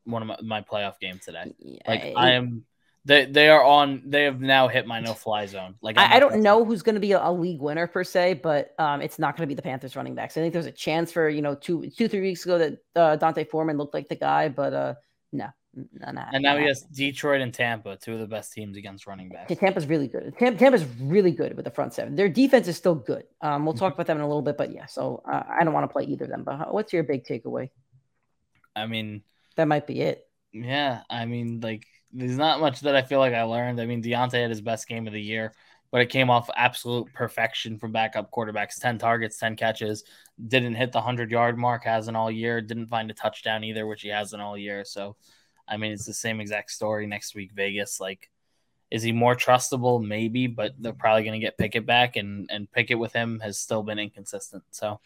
[0.04, 1.54] one of my, my playoff game today.
[1.88, 2.64] Like I, I am
[3.08, 4.04] they they are on.
[4.06, 5.76] They have now hit my no fly zone.
[5.82, 8.36] Like I, I don't know who's going to be a, a, league winner per se,
[8.44, 10.36] but um, it's not going to be the Panthers running backs.
[10.36, 13.16] I think there's a chance for you know two two three weeks ago that uh,
[13.16, 14.94] D'Onta Foreman looked like the guy, but uh,
[15.32, 19.08] no, not, and now he has Detroit and Tampa, two of the best teams against
[19.08, 19.50] running backs.
[19.50, 20.34] Yeah, Tampa's really good.
[20.38, 22.18] Tampa, Tampa's really good with the front seven.
[22.18, 23.24] Their defense is still good.
[23.42, 24.86] Um, we'll talk about them in a little bit, but yeah.
[24.88, 26.44] So uh, I don't want to play either of them.
[26.44, 27.70] But what's your big takeaway?
[28.76, 29.24] I mean,
[29.56, 30.28] that might be it.
[30.52, 33.82] Yeah, I mean, like there's not much that I feel like I learned.
[33.82, 35.54] I mean, Diontae had his best game of the year,
[35.92, 40.04] but it came off absolute perfection from backup quarterbacks 10 targets, 10 catches,
[40.48, 44.02] didn't hit the 100 yard mark, hasn't all year, didn't find a touchdown either, which
[44.02, 44.84] he hasn't all year.
[44.86, 45.16] So,
[45.68, 48.00] I mean, it's the same exact story next week, Vegas.
[48.00, 48.30] Like,
[48.90, 50.06] is he more trustable?
[50.06, 53.60] Maybe, but they're probably going to get Pickett back, and and Pickett with him has
[53.60, 54.64] still been inconsistent.
[54.72, 55.02] So,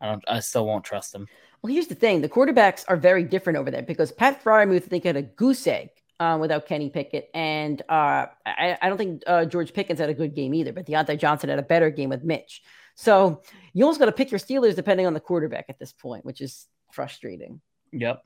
[0.00, 1.28] I don't, I still won't trust him.
[1.60, 4.88] Well, here's the thing: the quarterbacks are very different over there because Pat Freiermuth, I
[4.88, 5.90] think, had a goose egg
[6.24, 7.28] um, without Kenny Pickett.
[7.34, 10.86] And uh, I, I, don't think uh, George Pickens had a good game either, but
[10.86, 12.62] Diontae Johnson had a better game with Mitch.
[12.94, 16.24] So you almost got to pick your Steelers depending on the quarterback at this point,
[16.24, 17.60] which is frustrating.
[17.92, 18.22] Yep.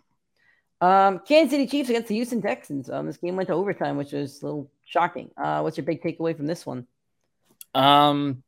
[0.80, 2.88] Um, Kansas City Chiefs against the Houston Texans.
[2.88, 5.30] Um, this game went to overtime, which was a little shocking.
[5.36, 6.86] Uh, what's your big takeaway from this one?
[7.74, 8.44] Um,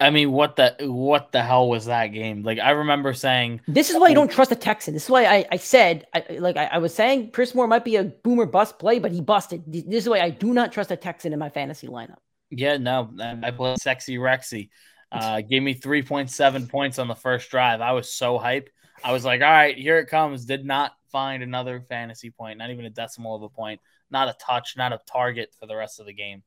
[0.00, 2.42] I mean, what the what the hell was that game?
[2.42, 4.94] Like, I remember saying this is why you don't trust a Texan.
[4.94, 7.84] This is why I, I said, I, like I, I, was saying, Chris Moore might
[7.84, 9.62] be a boomer bust play, but he busted.
[9.66, 12.18] This is why I do not trust a Texan in my fantasy lineup.
[12.50, 13.10] Yeah, no,
[13.42, 14.70] I played sexy Rexy.
[15.10, 17.80] Uh, gave me three point seven points on the first drive.
[17.80, 18.70] I was so hype.
[19.04, 20.44] I was like, all right, here it comes.
[20.44, 24.36] Did not find another fantasy point, not even a decimal of a point, not a
[24.44, 26.42] touch, not a target for the rest of the game.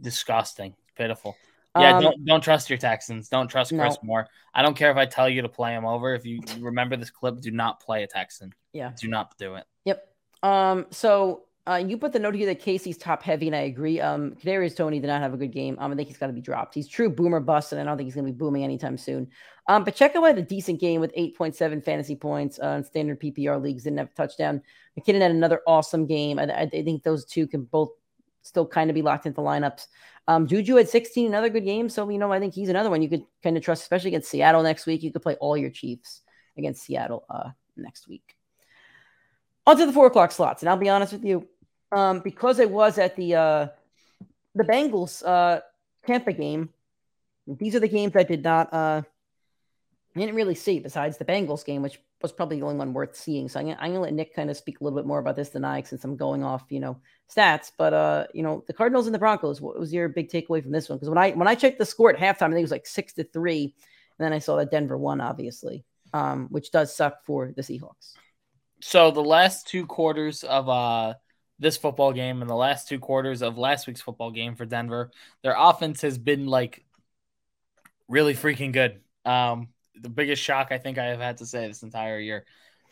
[0.00, 1.36] Disgusting, pitiful.
[1.76, 3.28] Yeah, um, don't don't trust your Texans.
[3.28, 4.06] Don't trust Chris no.
[4.06, 4.28] Moore.
[4.54, 6.14] I don't care if I tell you to play him over.
[6.14, 8.52] If you remember this clip, do not play a Texan.
[8.72, 9.64] Yeah, do not do it.
[9.84, 10.08] Yep.
[10.42, 10.86] Um.
[10.90, 13.98] So uh, you put the note here that KC's top heavy, and I agree.
[13.98, 15.76] Um, Kadarius Toney did not have a good game.
[15.80, 16.74] Um, I think he's got to be dropped.
[16.74, 19.28] He's true boomer bust, and I don't think he's going to be booming anytime soon.
[19.66, 23.62] Um, but Pacheco had a decent game with 8.7 fantasy points uh, in standard PPR
[23.62, 23.84] leagues.
[23.84, 24.60] Didn't have a touchdown.
[24.98, 26.38] McKinnon had another awesome game.
[26.38, 27.92] I, I think those two can both
[28.44, 29.86] still kind of be locked into lineups.
[30.28, 31.88] Um, Juju had 16, another good game.
[31.88, 34.30] So, you know, I think he's another one you could kind of trust, especially against
[34.30, 35.02] Seattle next week.
[35.02, 36.22] You could play all your Chiefs
[36.56, 38.36] against Seattle uh, next week.
[39.66, 40.62] On to the four o'clock slots.
[40.62, 41.48] And I'll be honest with you,
[41.90, 43.68] um, because I was at the uh,
[44.54, 45.60] the Bengals uh,
[46.06, 46.70] Tampa game,
[47.46, 49.02] these are the games I did not uh,
[50.16, 53.16] I didn't really see besides the Bengals game, which was probably the only one worth
[53.16, 53.48] seeing.
[53.48, 55.34] So I'm gonna, I'm gonna let Nick kind of speak a little bit more about
[55.34, 56.98] this than I, since I'm going off, you know,
[57.28, 57.72] stats.
[57.76, 59.60] But uh, you know, the Cardinals and the Broncos.
[59.60, 60.98] What was your big takeaway from this one?
[60.98, 62.86] Because when I when I checked the score at halftime, I think it was like
[62.86, 63.74] six to three,
[64.18, 68.12] and then I saw that Denver won, obviously, um, which does suck for the Seahawks.
[68.80, 71.14] So the last two quarters of uh
[71.58, 75.10] this football game and the last two quarters of last week's football game for Denver,
[75.42, 76.84] their offense has been like
[78.08, 79.00] really freaking good.
[79.24, 79.68] Um,
[80.00, 82.44] the biggest shock I think I have had to say this entire year.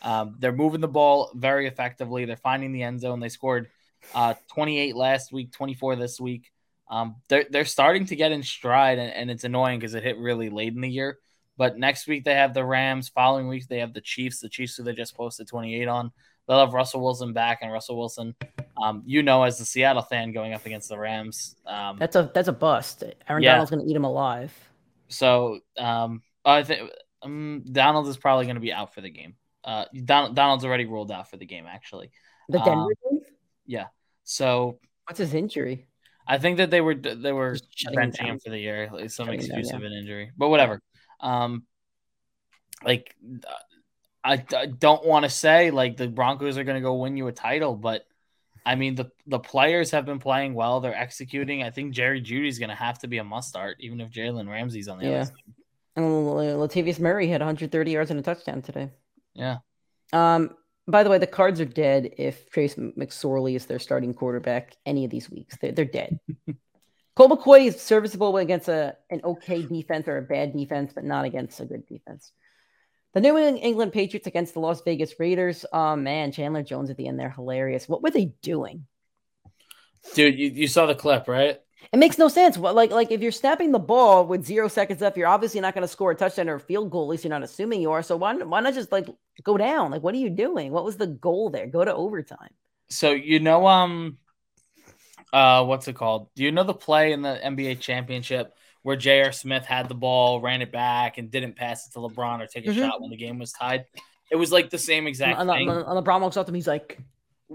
[0.03, 2.25] Um, they're moving the ball very effectively.
[2.25, 3.21] They're finding the end zone.
[3.21, 3.69] They scored
[4.15, 6.51] uh, 28 last week, 24 this week.
[6.88, 10.19] Um, they're they're starting to get in stride, and, and it's annoying because it hit
[10.19, 11.19] really late in the year.
[11.57, 13.09] But next week they have the Rams.
[13.09, 14.41] Following week they have the Chiefs.
[14.41, 16.12] The Chiefs who they just posted 28 on.
[16.47, 18.35] They'll have Russell Wilson back, and Russell Wilson,
[18.83, 22.31] um, you know, as the Seattle fan going up against the Rams, um, that's a
[22.35, 23.05] that's a bust.
[23.29, 23.53] Aaron yeah.
[23.53, 24.53] Donald's going to eat him alive.
[25.09, 26.90] So um, I think
[27.22, 29.35] um, Donald is probably going to be out for the game.
[29.64, 32.11] Uh, Don, Donald's already ruled out for the game, actually.
[32.48, 33.20] The Denver um,
[33.66, 33.87] Yeah.
[34.24, 35.87] So what's his injury?
[36.26, 39.40] I think that they were they were benching him for the year, like some Shutting
[39.40, 39.87] excuse down, yeah.
[39.87, 40.81] of an injury, but whatever.
[41.20, 41.64] Um,
[42.85, 43.14] like
[44.24, 47.26] I, I don't want to say like the Broncos are going to go win you
[47.26, 48.05] a title, but
[48.64, 50.81] I mean the the players have been playing well.
[50.81, 51.62] They're executing.
[51.62, 54.48] I think Jerry Jeudy's going to have to be a must start, even if Jalen
[54.48, 55.11] Ramsey's on the yeah.
[55.12, 55.55] other side.
[55.96, 58.90] And Latavius Murray had 130 yards and a touchdown today.
[59.35, 59.59] Yeah.
[60.12, 60.50] Um.
[60.88, 65.05] By the way, the Cards are dead if Trace McSorley is their starting quarterback any
[65.05, 65.57] of these weeks.
[65.61, 66.18] They're, they're dead.
[67.14, 71.24] Colt McCoy is serviceable against a an okay defense or a bad defense, but not
[71.24, 72.33] against a good defense.
[73.14, 75.66] The New England Patriots against the Las Vegas Raiders.
[75.72, 77.88] Oh man, Chandler Jones at the end there, hilarious.
[77.88, 78.87] What were they doing?
[80.14, 81.61] Dude, you, you saw the clip, right?
[81.92, 82.57] It makes no sense.
[82.57, 85.75] What like like if you're snapping the ball with zero seconds left, you're obviously not
[85.75, 87.05] going to score a touchdown or a field goal.
[87.05, 88.03] At least you're not assuming you are.
[88.03, 89.09] So why why not just like
[89.42, 89.90] go down?
[89.90, 90.73] Like what are you doing?
[90.73, 91.66] What was the goal there?
[91.66, 92.51] Go to overtime.
[92.88, 94.18] So you know um
[95.33, 96.29] uh what's it called?
[96.35, 99.33] Do you know the play in the NBA championship where J.R.
[99.33, 102.66] Smith had the ball, ran it back, and didn't pass it to LeBron or take
[102.66, 102.81] a mm-hmm.
[102.81, 103.87] shot when the game was tied?
[104.31, 105.68] It was like the same exact and, thing.
[105.68, 106.99] And LeBron walks up to him, he's like,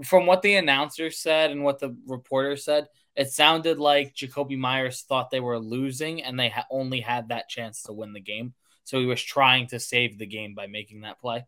[0.04, 2.86] from what the announcer said and what the reporter said,
[3.18, 7.50] it sounded like Jakobi Meyers thought they were losing and they ha- only had that
[7.50, 8.54] chance to win the game.
[8.84, 11.46] So he was trying to save the game by making that play.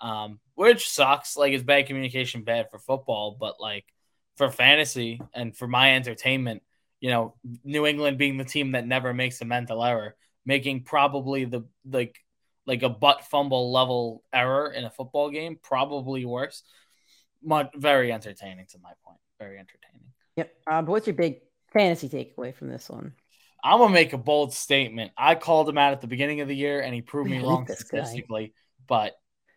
[0.00, 1.36] um, which sucks.
[1.36, 3.84] Like it's bad communication, bad for football, but like
[4.36, 6.62] for fantasy and for my entertainment,
[7.00, 11.44] you know, New England being the team that never makes a mental error, making probably
[11.44, 12.16] the like
[12.66, 16.62] like a butt fumble level error in a football game, probably worse.
[17.42, 19.18] Much very entertaining to my point.
[19.38, 20.12] Very entertaining.
[20.38, 20.54] Yep.
[20.68, 21.40] Uh, but what's your big
[21.72, 23.12] fantasy takeaway from this one?
[23.64, 25.10] I'm gonna make a bold statement.
[25.18, 27.66] I called him out at the beginning of the year, and he proved me wrong
[27.68, 28.46] statistically.
[28.46, 28.52] Guy.
[28.86, 29.12] But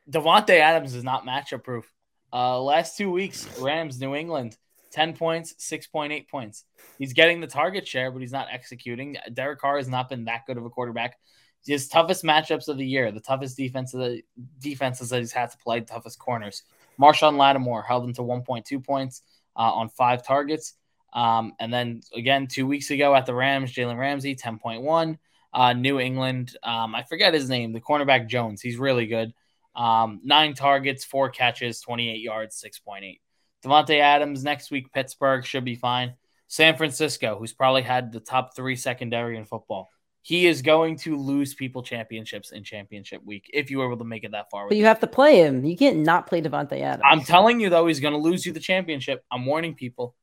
[0.09, 1.85] Davante Adams is not matchup proof.
[2.33, 4.57] Uh, last two weeks, Rams, New England,
[4.91, 6.63] 10 points, 6.8 points.
[6.97, 9.17] He's getting the target share, but he's not executing.
[9.33, 11.19] Derek Carr has not been that good of a quarterback.
[11.63, 14.23] His toughest matchups of the year, the toughest defense of the
[14.57, 16.63] defenses that he's had to play, toughest corners.
[16.99, 19.21] Marshon Lattimore held him to 1.2 points
[19.55, 20.73] uh, on five targets.
[21.13, 25.17] Um, and then again, two weeks ago at the Rams, Jalen Ramsey, 10.1.
[25.53, 28.61] Uh, New England, um, I forget his name, the cornerback Jones.
[28.61, 29.33] He's really good.
[29.75, 33.19] Um, nine targets, four catches, 28 yards, 6.8.
[33.63, 36.15] Davante Adams next week, Pittsburgh should be fine.
[36.47, 39.89] San Francisco, who's probably had the top three secondary in football,
[40.21, 44.03] he is going to lose people championships in championship week if you were able to
[44.03, 44.67] make it that far.
[44.67, 45.65] But you have to play him.
[45.65, 47.03] You can't not play Davante Adams.
[47.05, 49.25] I'm telling you though, he's going to lose you the championship.
[49.31, 50.15] I'm warning people.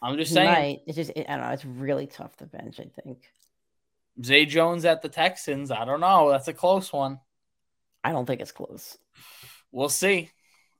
[0.00, 0.50] I'm just saying.
[0.50, 0.80] Might.
[0.86, 1.50] It's just I don't know.
[1.50, 2.80] It's really tough to bench.
[2.80, 3.18] I think.
[4.24, 5.70] Zay Jones at the Texans.
[5.70, 6.30] I don't know.
[6.30, 7.20] That's a close one.
[8.02, 8.96] I don't think it's close.
[9.70, 10.30] We'll see.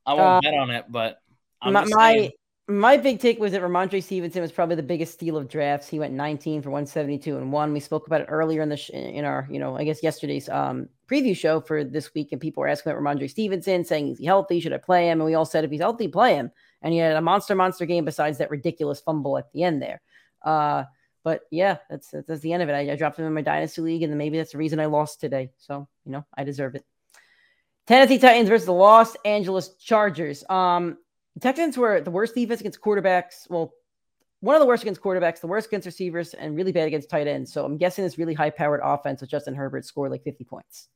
[0.06, 1.20] I won't uh, bet on it, but
[1.60, 2.30] I'm my my,
[2.68, 5.88] my big take was that Rhamondre Stevenson was probably the biggest steal of drafts.
[5.88, 7.72] He went 19 for 172 and one.
[7.72, 10.50] We spoke about it earlier in the sh- in our you know I guess yesterday's
[10.50, 14.18] um preview show for this week, and people were asking about Rhamondre Stevenson, saying is
[14.18, 14.60] he healthy?
[14.60, 15.20] Should I play him?
[15.20, 16.50] And we all said if he's healthy, play him.
[16.82, 20.02] And he had a monster monster game besides that ridiculous fumble at the end there.
[20.42, 20.84] Uh,
[21.24, 22.74] but yeah, that's that's the end of it.
[22.74, 25.20] I, I dropped him in my dynasty league, and maybe that's the reason I lost
[25.20, 25.52] today.
[25.56, 26.84] So you know I deserve it.
[27.86, 30.44] Tennessee Titans versus the Los Angeles Chargers.
[30.50, 30.98] Um,
[31.38, 33.48] the Texans were the worst defense against quarterbacks.
[33.48, 33.72] Well,
[34.40, 37.28] one of the worst against quarterbacks, the worst against receivers, and really bad against tight
[37.28, 37.52] ends.
[37.52, 40.88] So I'm guessing this really high powered offense with Justin Herbert scored like 50 points.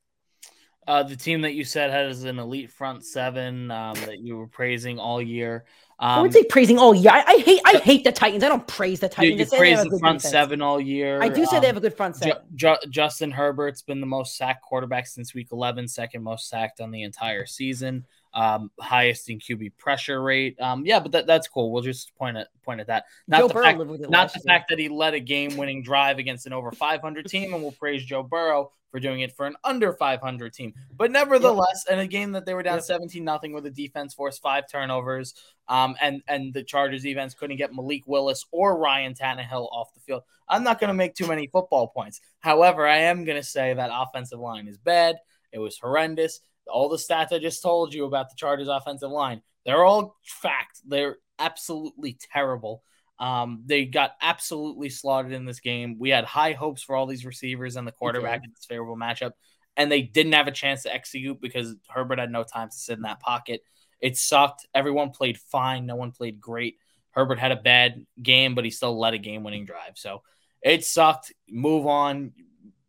[0.85, 4.49] Uh, the team that you said has an elite front seven um, that you were
[4.49, 5.65] praising all year.
[6.01, 7.13] Um, I would say praising all year.
[7.13, 8.43] I, I, hate I hate the Titans.
[8.43, 9.39] I don't praise the Titans.
[9.39, 10.33] You, you praise the front defense.
[10.33, 11.23] seven all year.
[11.23, 12.43] I do say um, they have a good front seven.
[12.57, 16.81] Ju- Ju- Justin Herbert's been the most sacked quarterback since week 11, second most sacked
[16.81, 20.61] on the entire season um, highest in QB pressure rate.
[20.61, 21.71] Um, yeah, but that, that's cool.
[21.71, 23.05] We'll just point at point at that.
[23.29, 24.55] Not Joe the Burrow fact, not the year.
[24.55, 28.05] fact that he led a game-winning drive against an over 500 team, and we'll praise
[28.05, 30.75] Joe Burrow for doing it for an under 500 team.
[30.95, 31.95] But nevertheless, yep.
[31.95, 35.35] in a game that they were down 17 nothing with the defense forced five turnovers,
[35.68, 40.01] um, and and the Chargers defense couldn't get Malik Willis or Ryan Tannehill off the
[40.01, 40.23] field.
[40.49, 42.21] I'm not going to make too many football points.
[42.40, 45.16] However, I am going to say that offensive line is bad.
[45.53, 49.42] It was horrendous all the stats I just told you about the Chargers offensive line,
[49.64, 50.81] they're all fact.
[50.87, 52.83] They're absolutely terrible.
[53.18, 55.96] Um, they got absolutely slaughtered in this game.
[55.98, 58.44] We had high hopes for all these receivers and the quarterback okay.
[58.46, 59.33] in this favorable matchup,
[59.77, 62.96] and they didn't have a chance to execute because Herbert had no time to sit
[62.96, 63.62] in that pocket.
[64.01, 64.66] It sucked.
[64.75, 65.87] Everyone played fine.
[65.87, 66.79] No one played great.
[67.12, 69.92] Herbert had a bad game, but he still led a game winning drive.
[69.94, 70.22] So
[70.61, 71.33] it sucked.
[71.48, 72.33] Move on.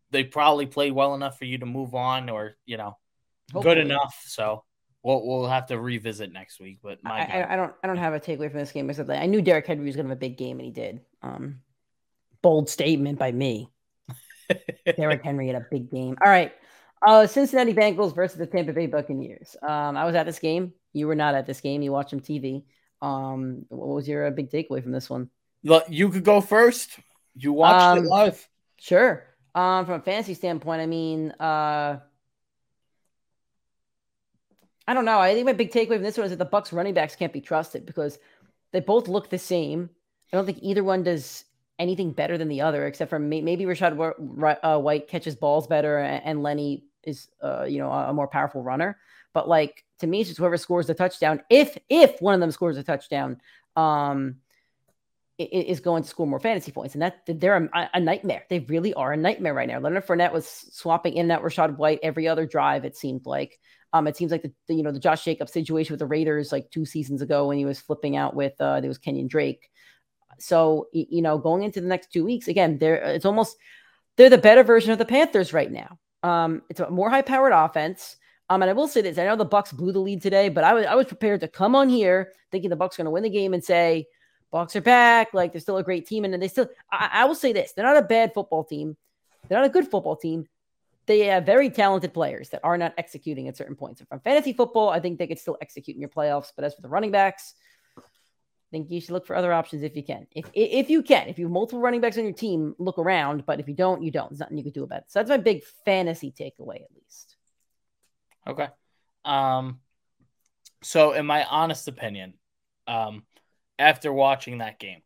[0.09, 2.97] They probably played well enough for you to move on, or, you know,
[3.53, 3.75] Hopefully.
[3.75, 4.21] good enough.
[4.25, 4.63] So
[5.03, 6.79] we'll we'll have to revisit next week.
[6.81, 9.21] But I, I, I, don't I don't have a takeaway from this game except that
[9.21, 11.01] I knew Derrick Henry was going to have a big game and he did.
[11.21, 11.59] Um,
[12.41, 13.69] bold statement by me.
[14.97, 16.17] Derrick Henry had a big game.
[16.23, 16.53] All right.
[17.05, 19.57] Uh, Cincinnati Bengals versus the Tampa Bay Buccaneers.
[19.61, 20.73] Um, I was at this game.
[20.93, 21.81] You were not at this game.
[21.81, 22.63] You watched some TV.
[23.01, 25.29] Um, what was your uh, big takeaway from this one?
[25.65, 26.97] Look, you could go first.
[27.35, 28.47] You watched um, it live.
[28.79, 29.25] Sure.
[29.55, 31.99] Um, from a fantasy standpoint, I mean, uh,
[34.87, 35.19] I don't know.
[35.19, 37.33] I think my big takeaway from this one is that the Bucs running backs can't
[37.33, 38.19] be trusted because
[38.71, 39.89] they both look the same.
[40.31, 41.45] I don't think either one does
[41.79, 46.43] anything better than the other, except for maybe Rachaad uh, White catches balls better and
[46.43, 48.97] Lenny is, uh, you know, a more powerful runner.
[49.33, 51.41] But like to me, it's just whoever scores the touchdown.
[51.49, 53.41] If if one of them scores a touchdown,
[53.75, 54.35] um,
[55.39, 58.43] is going to score more fantasy points, and that they're a, a, nightmare.
[58.49, 59.79] They really are a nightmare right now.
[59.79, 62.85] Leonard Fournette was swapping in that Rachaad White every other drive.
[62.85, 63.59] It seemed like.
[63.93, 66.51] Um, it seems like the, the, you know the Josh Jacobs situation with the Raiders
[66.51, 69.69] like two seasons ago when he was flipping out with uh there was Kenyan Drake.
[70.39, 73.55] So you know going into the next two weeks again, they're it's almost
[74.17, 75.99] they're the better version of the Panthers right now.
[76.23, 78.17] Um, it's a more high powered offense.
[78.49, 80.63] Um, and I will say this: I know the Bucs blew the lead today, but
[80.63, 83.23] I was I was prepared to come on here thinking the Bucs going to win
[83.23, 84.07] the game and say
[84.53, 86.67] Bucs are back, like they're still a great team, and then they still.
[86.91, 88.97] I, I will say this: they're not a bad football team.
[89.47, 90.45] They're not a good football team
[91.05, 93.99] they have very talented players that are not executing at certain points.
[93.99, 96.51] And from fantasy football, I think they could still execute in your playoffs.
[96.55, 97.53] But as for the running backs,
[97.97, 98.01] I
[98.71, 100.27] think you should look for other options if you can.
[100.31, 103.45] If if you can, if you have multiple running backs on your team, look around.
[103.45, 104.29] But if you don't, you don't.
[104.29, 105.05] There's nothing you can do about it.
[105.09, 107.35] So that's my big fantasy takeaway, at least.
[108.47, 108.67] Okay.
[109.25, 109.79] Um.
[110.81, 112.33] So, in my honest opinion,
[112.87, 113.23] um,
[113.79, 115.01] after watching that game,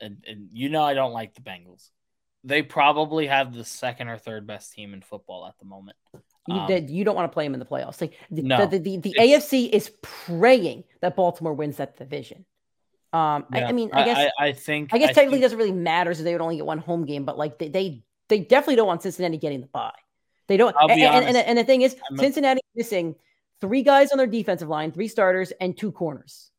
[0.00, 1.90] and, and you know I don't like the Bengals
[2.46, 5.96] they probably have the second or third best team in football at the moment.
[6.48, 8.00] You, um, you don't want to play them in the playoffs.
[8.00, 12.44] Like the, no, the, the, the, the AFC is praying that Baltimore wins that division.
[13.12, 15.58] Um, yeah, I, I, mean, I guess I, I, think I guess technically think, doesn't
[15.58, 17.24] really matter, so they would only get one home game.
[17.24, 19.92] But like they they, they definitely don't want Cincinnati getting the bye.
[20.46, 20.76] They don't.
[20.78, 23.16] And, and, and, the thing is, I'm Cincinnati a, missing
[23.60, 26.50] three guys on their defensive line, three starters, and two corners.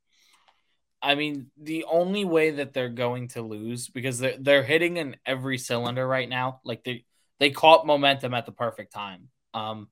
[1.02, 5.16] I mean, the only way that they're going to lose because they're they're hitting in
[5.26, 6.62] every cylinder right now.
[6.64, 7.06] Like they
[7.40, 9.30] they caught momentum at the perfect time.
[9.54, 9.90] Um,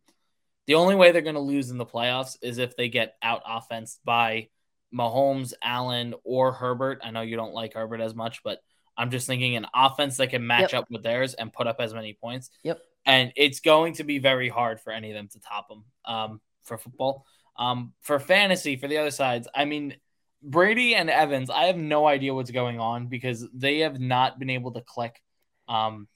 [0.67, 3.43] the only way they're going to lose in the playoffs is if they get out
[3.45, 4.49] offense by
[4.93, 7.01] Mahomes, Allen, or Herbert.
[7.03, 8.59] I know you don't like Herbert as much, but
[8.97, 10.83] I'm just thinking an offense that can match yep.
[10.83, 12.49] up with theirs and put up as many points.
[12.63, 12.79] Yep.
[13.05, 16.41] And it's going to be very hard for any of them to top them um,
[16.63, 17.25] for football.
[17.57, 19.95] Um, for fantasy, for the other sides, I mean,
[20.41, 24.49] Brady and Evans, I have no idea what's going on because they have not been
[24.49, 25.21] able to click
[25.67, 26.07] um,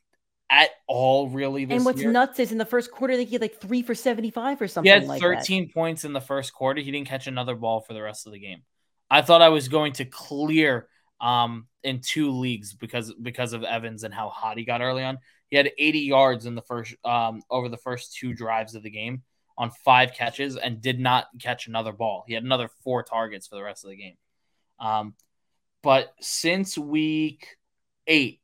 [0.50, 1.64] at all, really.
[1.64, 2.12] and what's year.
[2.12, 4.92] nuts is in the first quarter, they get like three for 75 or something.
[4.92, 5.74] He had like 13 that.
[5.74, 6.82] points in the first quarter.
[6.82, 8.64] He didn't catch another ball for the rest of the game.
[9.10, 10.88] I thought I was going to clear
[11.20, 15.18] um, in two leagues because because of Evans and how hot he got early on.
[15.50, 18.92] He had 80 yards in the first um, over the first two drives of the
[18.92, 19.24] game
[19.60, 22.24] on five catches and did not catch another ball.
[22.26, 24.16] He had another four targets for the rest of the game.
[24.80, 25.14] Um,
[25.84, 27.58] but since week
[28.08, 28.40] eight,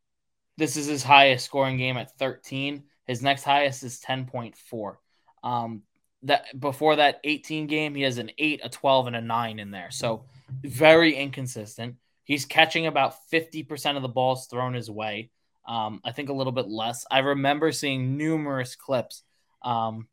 [0.57, 2.83] this is his highest scoring game at 13.
[3.07, 4.95] His next highest is 10.4.
[5.41, 5.83] Um,
[6.23, 9.71] that before that 18 game, he has an 8, a 12, and a 9 in
[9.71, 9.91] there.
[9.91, 10.25] So
[10.63, 11.95] very inconsistent.
[12.25, 15.29] He's catching about 50% of the balls thrown his way.
[15.67, 17.05] Um, I think a little bit less.
[17.09, 19.23] I remember seeing numerous clips
[19.61, 20.07] um,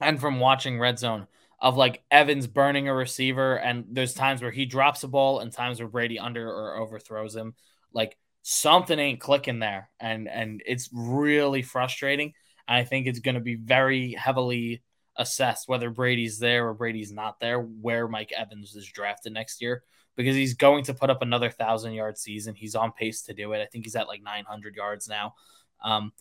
[0.00, 1.26] and from watching Red Zone
[1.58, 5.52] of like Evans burning a receiver, and there's times where he drops a ball and
[5.52, 7.54] times where Brady under or overthrows him.
[7.92, 12.34] Like something ain't clicking there, and and it's really frustrating.
[12.68, 14.82] And I think it's going to be very heavily
[15.16, 19.82] assessed whether Brady's there or Brady's not there, where Mike Evans is drafted next year,
[20.14, 22.54] because he's going to put up another thousand yard season.
[22.54, 23.62] He's on pace to do it.
[23.62, 25.34] I think he's at like 900 yards now.
[25.82, 26.12] Um,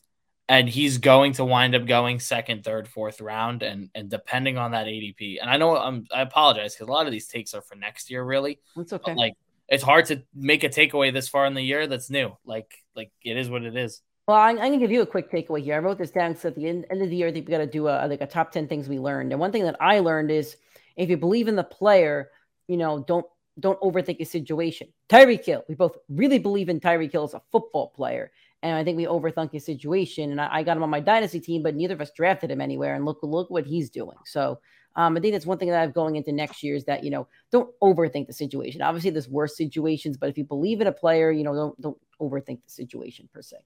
[0.48, 4.72] and he's going to wind up going second, third, fourth round, and and depending on
[4.72, 5.38] that ADP.
[5.42, 8.10] And I know I'm I apologize because a lot of these takes are for next
[8.10, 8.60] year, really.
[8.78, 9.12] It's okay.
[9.12, 9.34] But like
[9.68, 12.36] it's hard to make a takeaway this far in the year that's new.
[12.46, 14.02] Like like it is what it is.
[14.28, 15.76] Well, I'm, I'm gonna give you a quick takeaway here.
[15.76, 17.52] I wrote this down because at the end, end of the year, I think we
[17.52, 19.32] got to do a like a top ten things we learned.
[19.32, 20.58] And one thing that I learned is
[20.96, 22.30] if you believe in the player,
[22.68, 23.26] you know, don't
[23.60, 24.88] don't overthink a situation.
[25.10, 28.32] Tyreek Hill, we both really believe in Tyreek Hill as a football player.
[28.66, 30.32] And I think we overthunk his situation.
[30.32, 32.62] And I, I, got him on my dynasty team, but neither of us drafted him
[32.62, 32.96] anywhere.
[32.96, 34.18] And look, look what he's doing.
[34.26, 34.60] So
[34.96, 37.04] um, I think that's one thing that I have going into next year is that,
[37.04, 38.82] you know, don't overthink the situation.
[38.82, 41.98] Obviously, there's worse situations, but if you believe in a player, you know, don't don't
[42.20, 43.58] overthink the situation per se.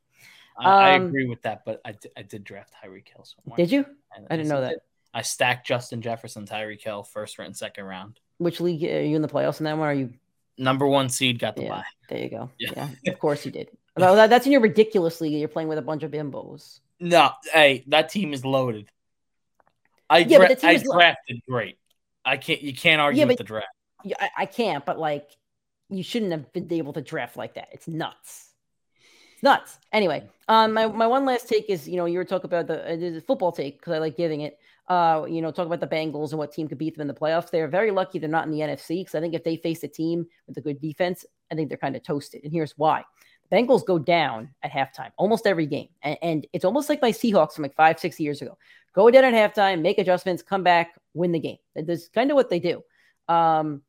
[0.58, 3.24] Um, I, agree with that, but I, d- I did draft Tyreek Hill.
[3.24, 3.56] Somewhere.
[3.56, 3.86] Did you?
[4.12, 4.80] I, I didn't know that.
[5.14, 8.20] I stacked Justin Jefferson, Tyreek Hill, first and second round.
[8.38, 9.88] Which league are you in the playoffs in that one?
[9.88, 10.14] Are you
[10.58, 11.40] number one seed?
[11.40, 11.84] Got the yeah, buy.
[12.10, 12.50] There you go.
[12.60, 12.90] Yeah.
[13.04, 13.70] yeah, of course you did.
[14.00, 15.34] Well, that, that's in your ridiculous league.
[15.34, 16.80] You're playing with a bunch of bimbos.
[17.00, 18.90] No, hey, that team is loaded.
[20.10, 21.78] I yeah, dra- I drafted lo- great.
[22.26, 22.62] I can't.
[22.62, 23.68] You can't argue yeah, with the draft.
[24.04, 24.86] Yeah, I, I can't.
[24.86, 25.30] But like,
[25.90, 27.70] you shouldn't have been able to draft like that.
[27.72, 28.50] It's nuts.
[29.34, 29.78] It's nuts.
[29.94, 32.94] Anyway, um, my, my one last take is you know you were talking about the,
[32.94, 34.58] uh, the football take because I like giving it.
[34.88, 37.14] Uh, you know, talk about the Bengals and what team could beat them in the
[37.14, 37.52] playoffs.
[37.52, 39.88] They're very lucky they're not in the NFC because I think if they face a
[39.88, 42.44] team with a good defense, I think they're kind of toasted.
[42.44, 43.04] And here's why:
[43.52, 45.90] Bengals go down at halftime almost every game.
[46.04, 48.58] And, and, it's almost like my Seahawks from like five, six years ago.
[48.94, 51.58] Go down at halftime, make adjustments, come back, win the game.
[51.76, 52.84] That's kind of what they do.
[53.28, 53.82] Um,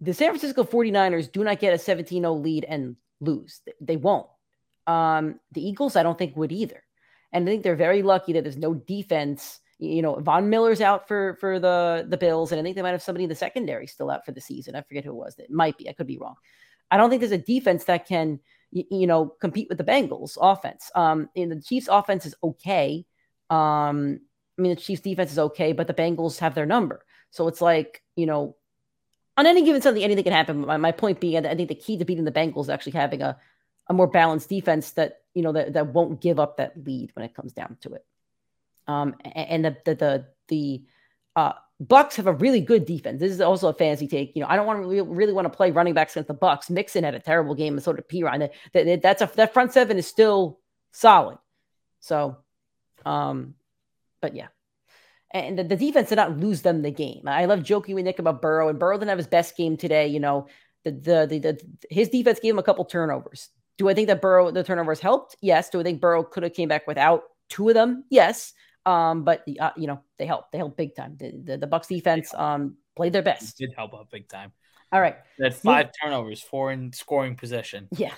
[0.00, 3.60] the San Francisco 49ers do not get a 17 0 lead and lose.
[3.80, 4.26] They won't.
[4.86, 6.82] Um, the Eagles, I don't think, would either.
[7.32, 9.60] And I think they're very lucky that there's no defense.
[9.78, 12.92] You know, Von Miller's out for for the the Bills, and I think they might
[12.92, 14.74] have somebody in the secondary still out for the season.
[14.74, 15.36] I forget who it was.
[15.38, 15.88] It might be.
[15.88, 16.36] I could be wrong.
[16.90, 20.36] I don't think there's a defense that can you, you know, compete with the Bengals
[20.40, 20.90] offense.
[20.94, 23.04] Um, and the Chiefs offense is okay.
[23.50, 24.20] Um,
[24.58, 27.04] I mean, the Chiefs defense is okay, but the Bengals have their number.
[27.30, 28.56] So it's like, you know,
[29.36, 30.66] on any given Sunday, anything can happen.
[30.66, 33.22] My, my point being, I think the key to beating the Bengals is actually having
[33.22, 33.36] a,
[33.88, 37.24] a more balanced defense that, you know, that, that won't give up that lead when
[37.24, 38.04] it comes down to it.
[38.88, 40.84] Um, and the the the, the
[41.34, 41.52] uh,
[41.82, 43.20] Bucs have a really good defense.
[43.20, 44.34] This is also a fancy take.
[44.34, 46.34] You know, I don't want to really, really want to play running backs against the
[46.34, 46.70] Bucs.
[46.70, 48.50] Mixon had a terrible game, and so did Perine.
[48.72, 50.60] That, that, that's a that front seven is still
[50.92, 51.38] solid.
[52.00, 52.38] So,
[53.04, 53.54] um,
[54.22, 54.48] but yeah,
[55.32, 57.24] and the, the, defense did not lose them the game.
[57.26, 60.06] I love joking with Nick about Burrow, and Burrow didn't have his best game today.
[60.06, 60.46] You know,
[60.84, 61.60] the the the, the
[61.90, 63.50] his defense gave him a couple turnovers.
[63.76, 65.36] Do I think that Burrow the turnovers helped?
[65.42, 65.68] Yes.
[65.68, 68.04] Do I think Burrow could have came back without two of them?
[68.08, 68.54] Yes.
[68.86, 70.52] Um, but uh, you know they helped.
[70.52, 71.16] They helped big time.
[71.18, 73.60] The the, the Bucs defense um played their best.
[73.60, 74.52] It did help out big time.
[74.92, 75.16] All right.
[75.38, 77.88] They had five turnovers, four in scoring position.
[77.96, 78.14] Yeah.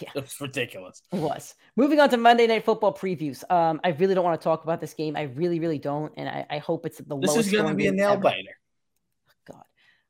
[0.00, 0.10] Yeah.
[0.14, 1.02] It's ridiculous.
[1.12, 1.56] It was.
[1.74, 3.42] Moving on to Monday Night Football previews.
[3.50, 5.16] Um, I really don't want to talk about this game.
[5.16, 6.12] I really, really don't.
[6.16, 7.34] And I, I hope it's the worst.
[7.34, 8.56] this is going to be a nail biter.
[9.50, 9.64] God.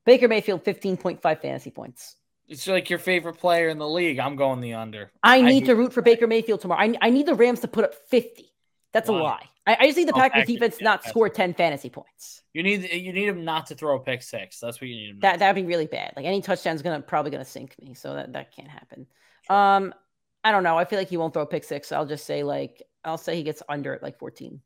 [0.05, 2.17] Baker Mayfield, 15.5 fantasy points.
[2.47, 4.19] It's like your favorite player in the league.
[4.19, 5.13] I'm going the under.
[5.23, 6.83] I need I to root for Baker Mayfield tomorrow.
[6.83, 8.50] I, I need the Rams to put up 50.
[8.93, 9.47] That's a lie.
[9.67, 12.43] I, I just need the oh, Packers defense yeah, not score 10 fantasy points.
[12.53, 14.59] You need you need him not to throw a pick six.
[14.59, 15.21] That's what you need him.
[15.21, 16.15] That that'd be really bad.
[16.17, 17.95] Like any touchdown's gonna probably gonna sink me.
[17.95, 19.07] So that, that can't happen.
[19.47, 19.57] Sure.
[19.57, 19.95] Um,
[20.43, 20.77] I don't know.
[20.77, 21.93] I feel like he won't throw a pick six.
[21.93, 24.61] I'll just say like I'll say he gets under at like 14.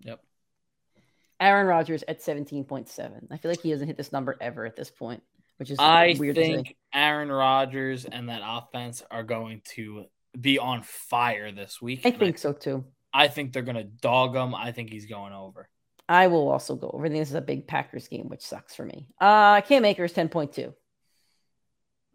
[0.00, 0.20] Yep.
[1.40, 3.26] Aaron Rodgers at 17.7.
[3.30, 5.22] I feel like he hasn't hit this number ever at this point,
[5.58, 10.06] which is I think Aaron Rodgers and that offense are going to
[10.40, 12.00] be on fire this week.
[12.04, 12.84] I think I, so too.
[13.14, 14.54] I think they're going to dog him.
[14.54, 15.68] I think he's going over.
[16.08, 17.06] I will also go over.
[17.06, 19.06] I think this is a big Packers game, which sucks for me.
[19.18, 20.74] Uh Cam Akers 10.2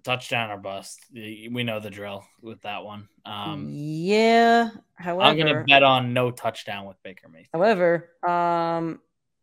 [0.03, 1.05] touchdown or bust.
[1.13, 3.07] We know the drill with that one.
[3.25, 4.69] Um, yeah.
[4.95, 7.49] However, I'm going to bet on no touchdown with Baker Mayfield.
[7.53, 8.99] However, um,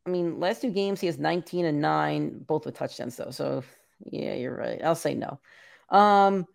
[0.07, 3.31] I mean, last two games he has 19 and nine, both with touchdowns though.
[3.31, 3.63] So
[4.05, 4.83] yeah, you're right.
[4.83, 5.39] I'll say no.
[5.91, 6.47] Um,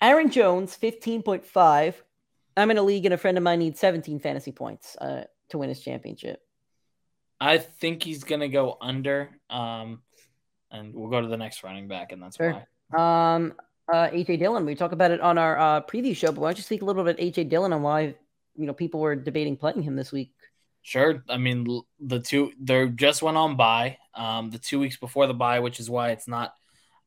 [0.00, 1.94] Aaron Jones 15.5.
[2.56, 5.58] I'm in a league and a friend of mine needs 17 fantasy points uh, to
[5.58, 6.42] win his championship.
[7.40, 9.30] I think he's going to go under.
[9.50, 10.02] Um,
[10.70, 12.64] and we'll go to the next running back, and that's sure.
[12.90, 13.34] why.
[13.34, 13.54] Um,
[13.92, 14.64] uh, AJ Dillon.
[14.64, 16.84] We talked about it on our uh, preview show, but why don't you speak a
[16.84, 18.14] little bit about AJ Dillon and why
[18.56, 20.32] you know people were debating playing him this week?
[20.82, 21.22] Sure.
[21.28, 25.34] I mean, the two they just went on by um, the two weeks before the
[25.34, 26.54] bye, which is why it's not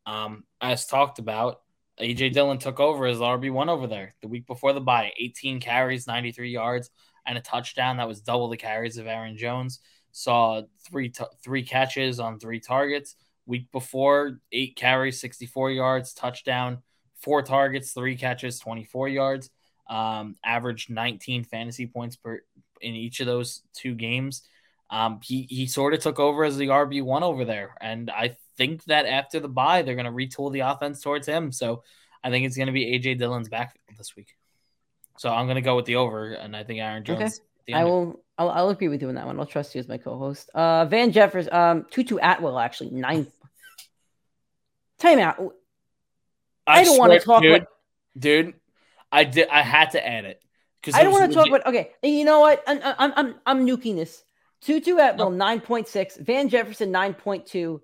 [0.05, 1.61] um, as talked about.
[1.99, 5.13] AJ Dillon took over as RB one over there the week before the bye.
[5.17, 6.89] 18 carries, 93 yards,
[7.25, 7.97] and a touchdown.
[7.97, 9.79] That was double the carries of Aaron Jones.
[10.11, 13.15] Saw three t- three catches on three targets.
[13.45, 16.79] Week before, eight carries, 64 yards, touchdown,
[17.21, 19.49] four targets, three catches, 24 yards.
[19.87, 22.41] Um, averaged 19 fantasy points per
[22.81, 24.41] in each of those two games.
[24.89, 28.35] Um, he he sort of took over as the RB one over there, and I
[28.57, 31.51] think that after the bye, they're going to retool the offense towards him.
[31.51, 31.83] So
[32.23, 34.35] I think it's going to be AJ Dillon's backfield this week.
[35.17, 37.41] So I'm going to go with the over, and I think Aaron Jones.
[37.67, 37.73] Okay.
[37.73, 38.21] I will.
[38.37, 39.39] I'll, I'll, agree with you on that one.
[39.39, 40.49] I'll trust you as my co-host.
[40.53, 43.27] Uh, Van Jeffers, um, Tutu Atwell actually nine
[44.99, 45.51] Timeout.
[46.67, 47.41] I, I don't want to talk.
[47.41, 47.65] Dude,
[48.17, 48.53] dude,
[49.11, 49.47] I did.
[49.49, 50.41] I had to add it
[50.81, 51.65] because I don't want to talk about.
[51.67, 52.63] Okay, you know what?
[52.67, 54.23] I'm I'm I'm, I'm nuking this.
[54.61, 57.81] Tutu Atwell nine point six, Van Jefferson nine point two,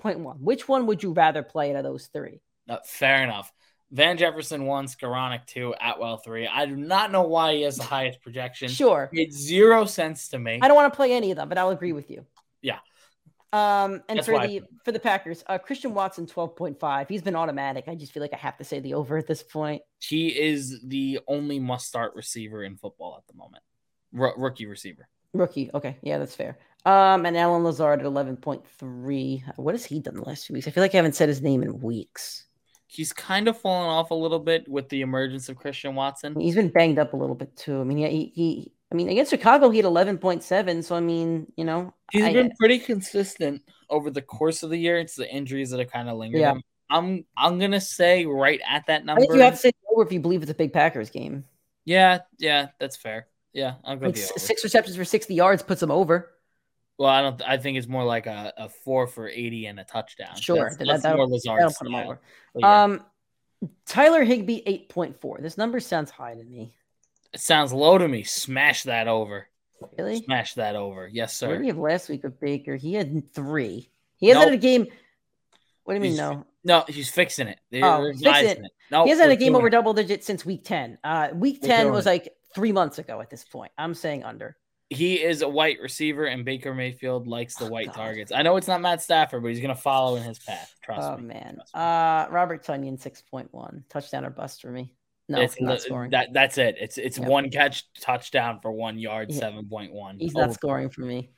[0.00, 0.36] Point one.
[0.38, 2.40] Which one would you rather play out of those three?
[2.68, 3.52] Uh, fair enough.
[3.92, 6.46] Van Jefferson one, Skowronek two, Atwell three.
[6.46, 8.68] I do not know why he has the highest projection.
[8.68, 10.58] Sure, it made zero sense to me.
[10.60, 12.26] I don't want to play any of them, but I'll agree with you.
[12.62, 12.78] Yeah,
[13.52, 17.08] um, and That's for the for the Packers, uh, Christian Watson twelve point five.
[17.08, 17.84] He's been automatic.
[17.86, 19.82] I just feel like I have to say the over at this point.
[20.00, 23.62] He is the only must start receiver in football at the moment.
[24.18, 25.08] R- rookie receiver.
[25.32, 25.70] Rookie.
[25.72, 26.58] Okay, yeah, that's fair.
[26.86, 29.44] Um, and Allen Lazard at eleven point three.
[29.56, 30.68] What has he done the last few weeks?
[30.68, 32.44] I feel like I haven't said his name in weeks.
[32.86, 36.38] He's kind of fallen off a little bit with the emergence of Christian Watson.
[36.40, 37.80] He's been banged up a little bit too.
[37.80, 40.84] I mean, he he I mean, against Chicago, he had 11.7.
[40.84, 44.78] So, I mean, you know, he's I, been pretty consistent over the course of the
[44.78, 44.98] year.
[44.98, 46.42] It's the injuries that are kind of lingering.
[46.42, 46.54] Yeah.
[46.88, 49.20] I'm I'm gonna say right at that number.
[49.20, 51.44] I think you have to say over if you believe it's a big Packers game.
[51.84, 53.26] Yeah, yeah, that's fair.
[53.52, 54.12] Yeah, I'll go.
[54.12, 56.30] six receptions for 60 yards puts him over.
[56.98, 57.42] Well, I don't.
[57.42, 60.36] I think it's more like a, a four for 80 and a touchdown.
[60.40, 61.74] Sure, that's, that's that, more Lazard.
[61.78, 62.20] Put them over.
[62.54, 62.84] Yeah.
[62.84, 63.04] Um,
[63.86, 65.42] Tyler Higbee 8.4.
[65.42, 66.74] This number sounds high to me.
[67.32, 68.22] It sounds low to me.
[68.22, 69.48] Smash that over.
[69.98, 70.22] Really?
[70.22, 71.08] Smash that over.
[71.12, 71.48] Yes, sir.
[71.48, 72.76] What did we have last week with Baker?
[72.76, 73.90] He had three.
[74.16, 74.50] He hasn't nope.
[74.52, 74.86] had a game.
[75.84, 76.46] What do you mean, he's, no?
[76.64, 77.60] No, he's fixing it.
[77.70, 78.72] They're oh, fixing it.
[78.90, 80.98] No, he hasn't had a game over double digits since week 10.
[81.04, 83.70] Uh, week 10 was like three months ago at this point.
[83.76, 84.56] I'm saying under.
[84.88, 87.94] He is a white receiver, and Baker Mayfield likes the oh, white God.
[87.96, 88.30] targets.
[88.30, 90.72] I know it's not Matt Stafford, but he's going to follow in his path.
[90.82, 91.34] Trust oh, me.
[91.34, 91.58] man.
[91.74, 93.82] Uh, Robert Tonyan, 6.1.
[93.88, 94.92] Touchdown or bust for me.
[95.28, 96.10] No, it's not scoring.
[96.12, 96.76] that that's it.
[96.80, 97.28] It's it's Yep.
[97.28, 99.40] one catch touchdown for one yard, Yeah.
[99.40, 100.18] seven point one.
[100.20, 101.30] He's not scoring for me.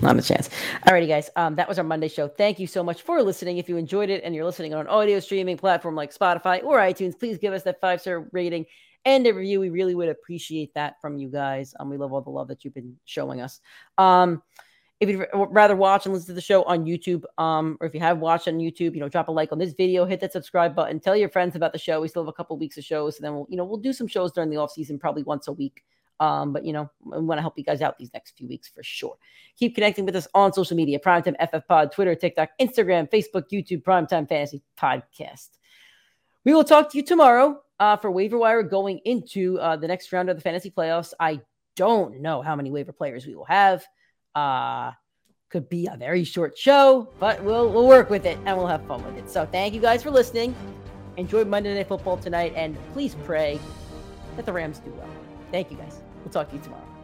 [0.00, 0.48] Not a chance.
[0.86, 1.28] Alrighty, guys.
[1.36, 2.28] Um, that was our Monday show.
[2.28, 3.58] Thank you so much for listening.
[3.58, 6.78] If you enjoyed it and you're listening on an audio streaming platform like Spotify or
[6.78, 8.64] iTunes, please give us that five star rating
[9.06, 9.60] and a review.
[9.60, 11.74] We really would appreciate that from you guys.
[11.80, 13.60] Um, we love all the love that you've been showing us.
[13.96, 14.42] Um,
[14.98, 18.00] if you'd rather watch and listen to the show on YouTube, um, or if you
[18.00, 20.74] have watched on YouTube, you know, drop a like on this video, hit that subscribe
[20.74, 22.00] button, tell your friends about the show.
[22.00, 23.92] We still have a couple weeks of shows, and then we'll, you know, we'll do
[23.92, 25.84] some shows during the off season, probably once a week.
[26.18, 28.68] Um, but you know, we want to help you guys out these next few weeks
[28.68, 29.16] for sure.
[29.58, 33.82] Keep connecting with us on social media: Primetime FF Pod, Twitter, TikTok, Instagram, Facebook, YouTube,
[33.82, 35.50] Primetime Fantasy Podcast.
[36.46, 40.12] We will talk to you tomorrow uh, for waiver wire going into uh, the next
[40.12, 41.12] round of the fantasy playoffs.
[41.18, 41.40] I
[41.74, 43.84] don't know how many waiver players we will have.
[44.32, 44.92] Uh,
[45.50, 48.86] could be a very short show, but we'll we'll work with it and we'll have
[48.86, 49.28] fun with it.
[49.28, 50.54] So thank you guys for listening.
[51.16, 53.58] Enjoy Monday Night Football tonight, and please pray
[54.36, 55.08] that the Rams do well.
[55.50, 55.98] Thank you guys.
[56.22, 56.95] We'll talk to you tomorrow.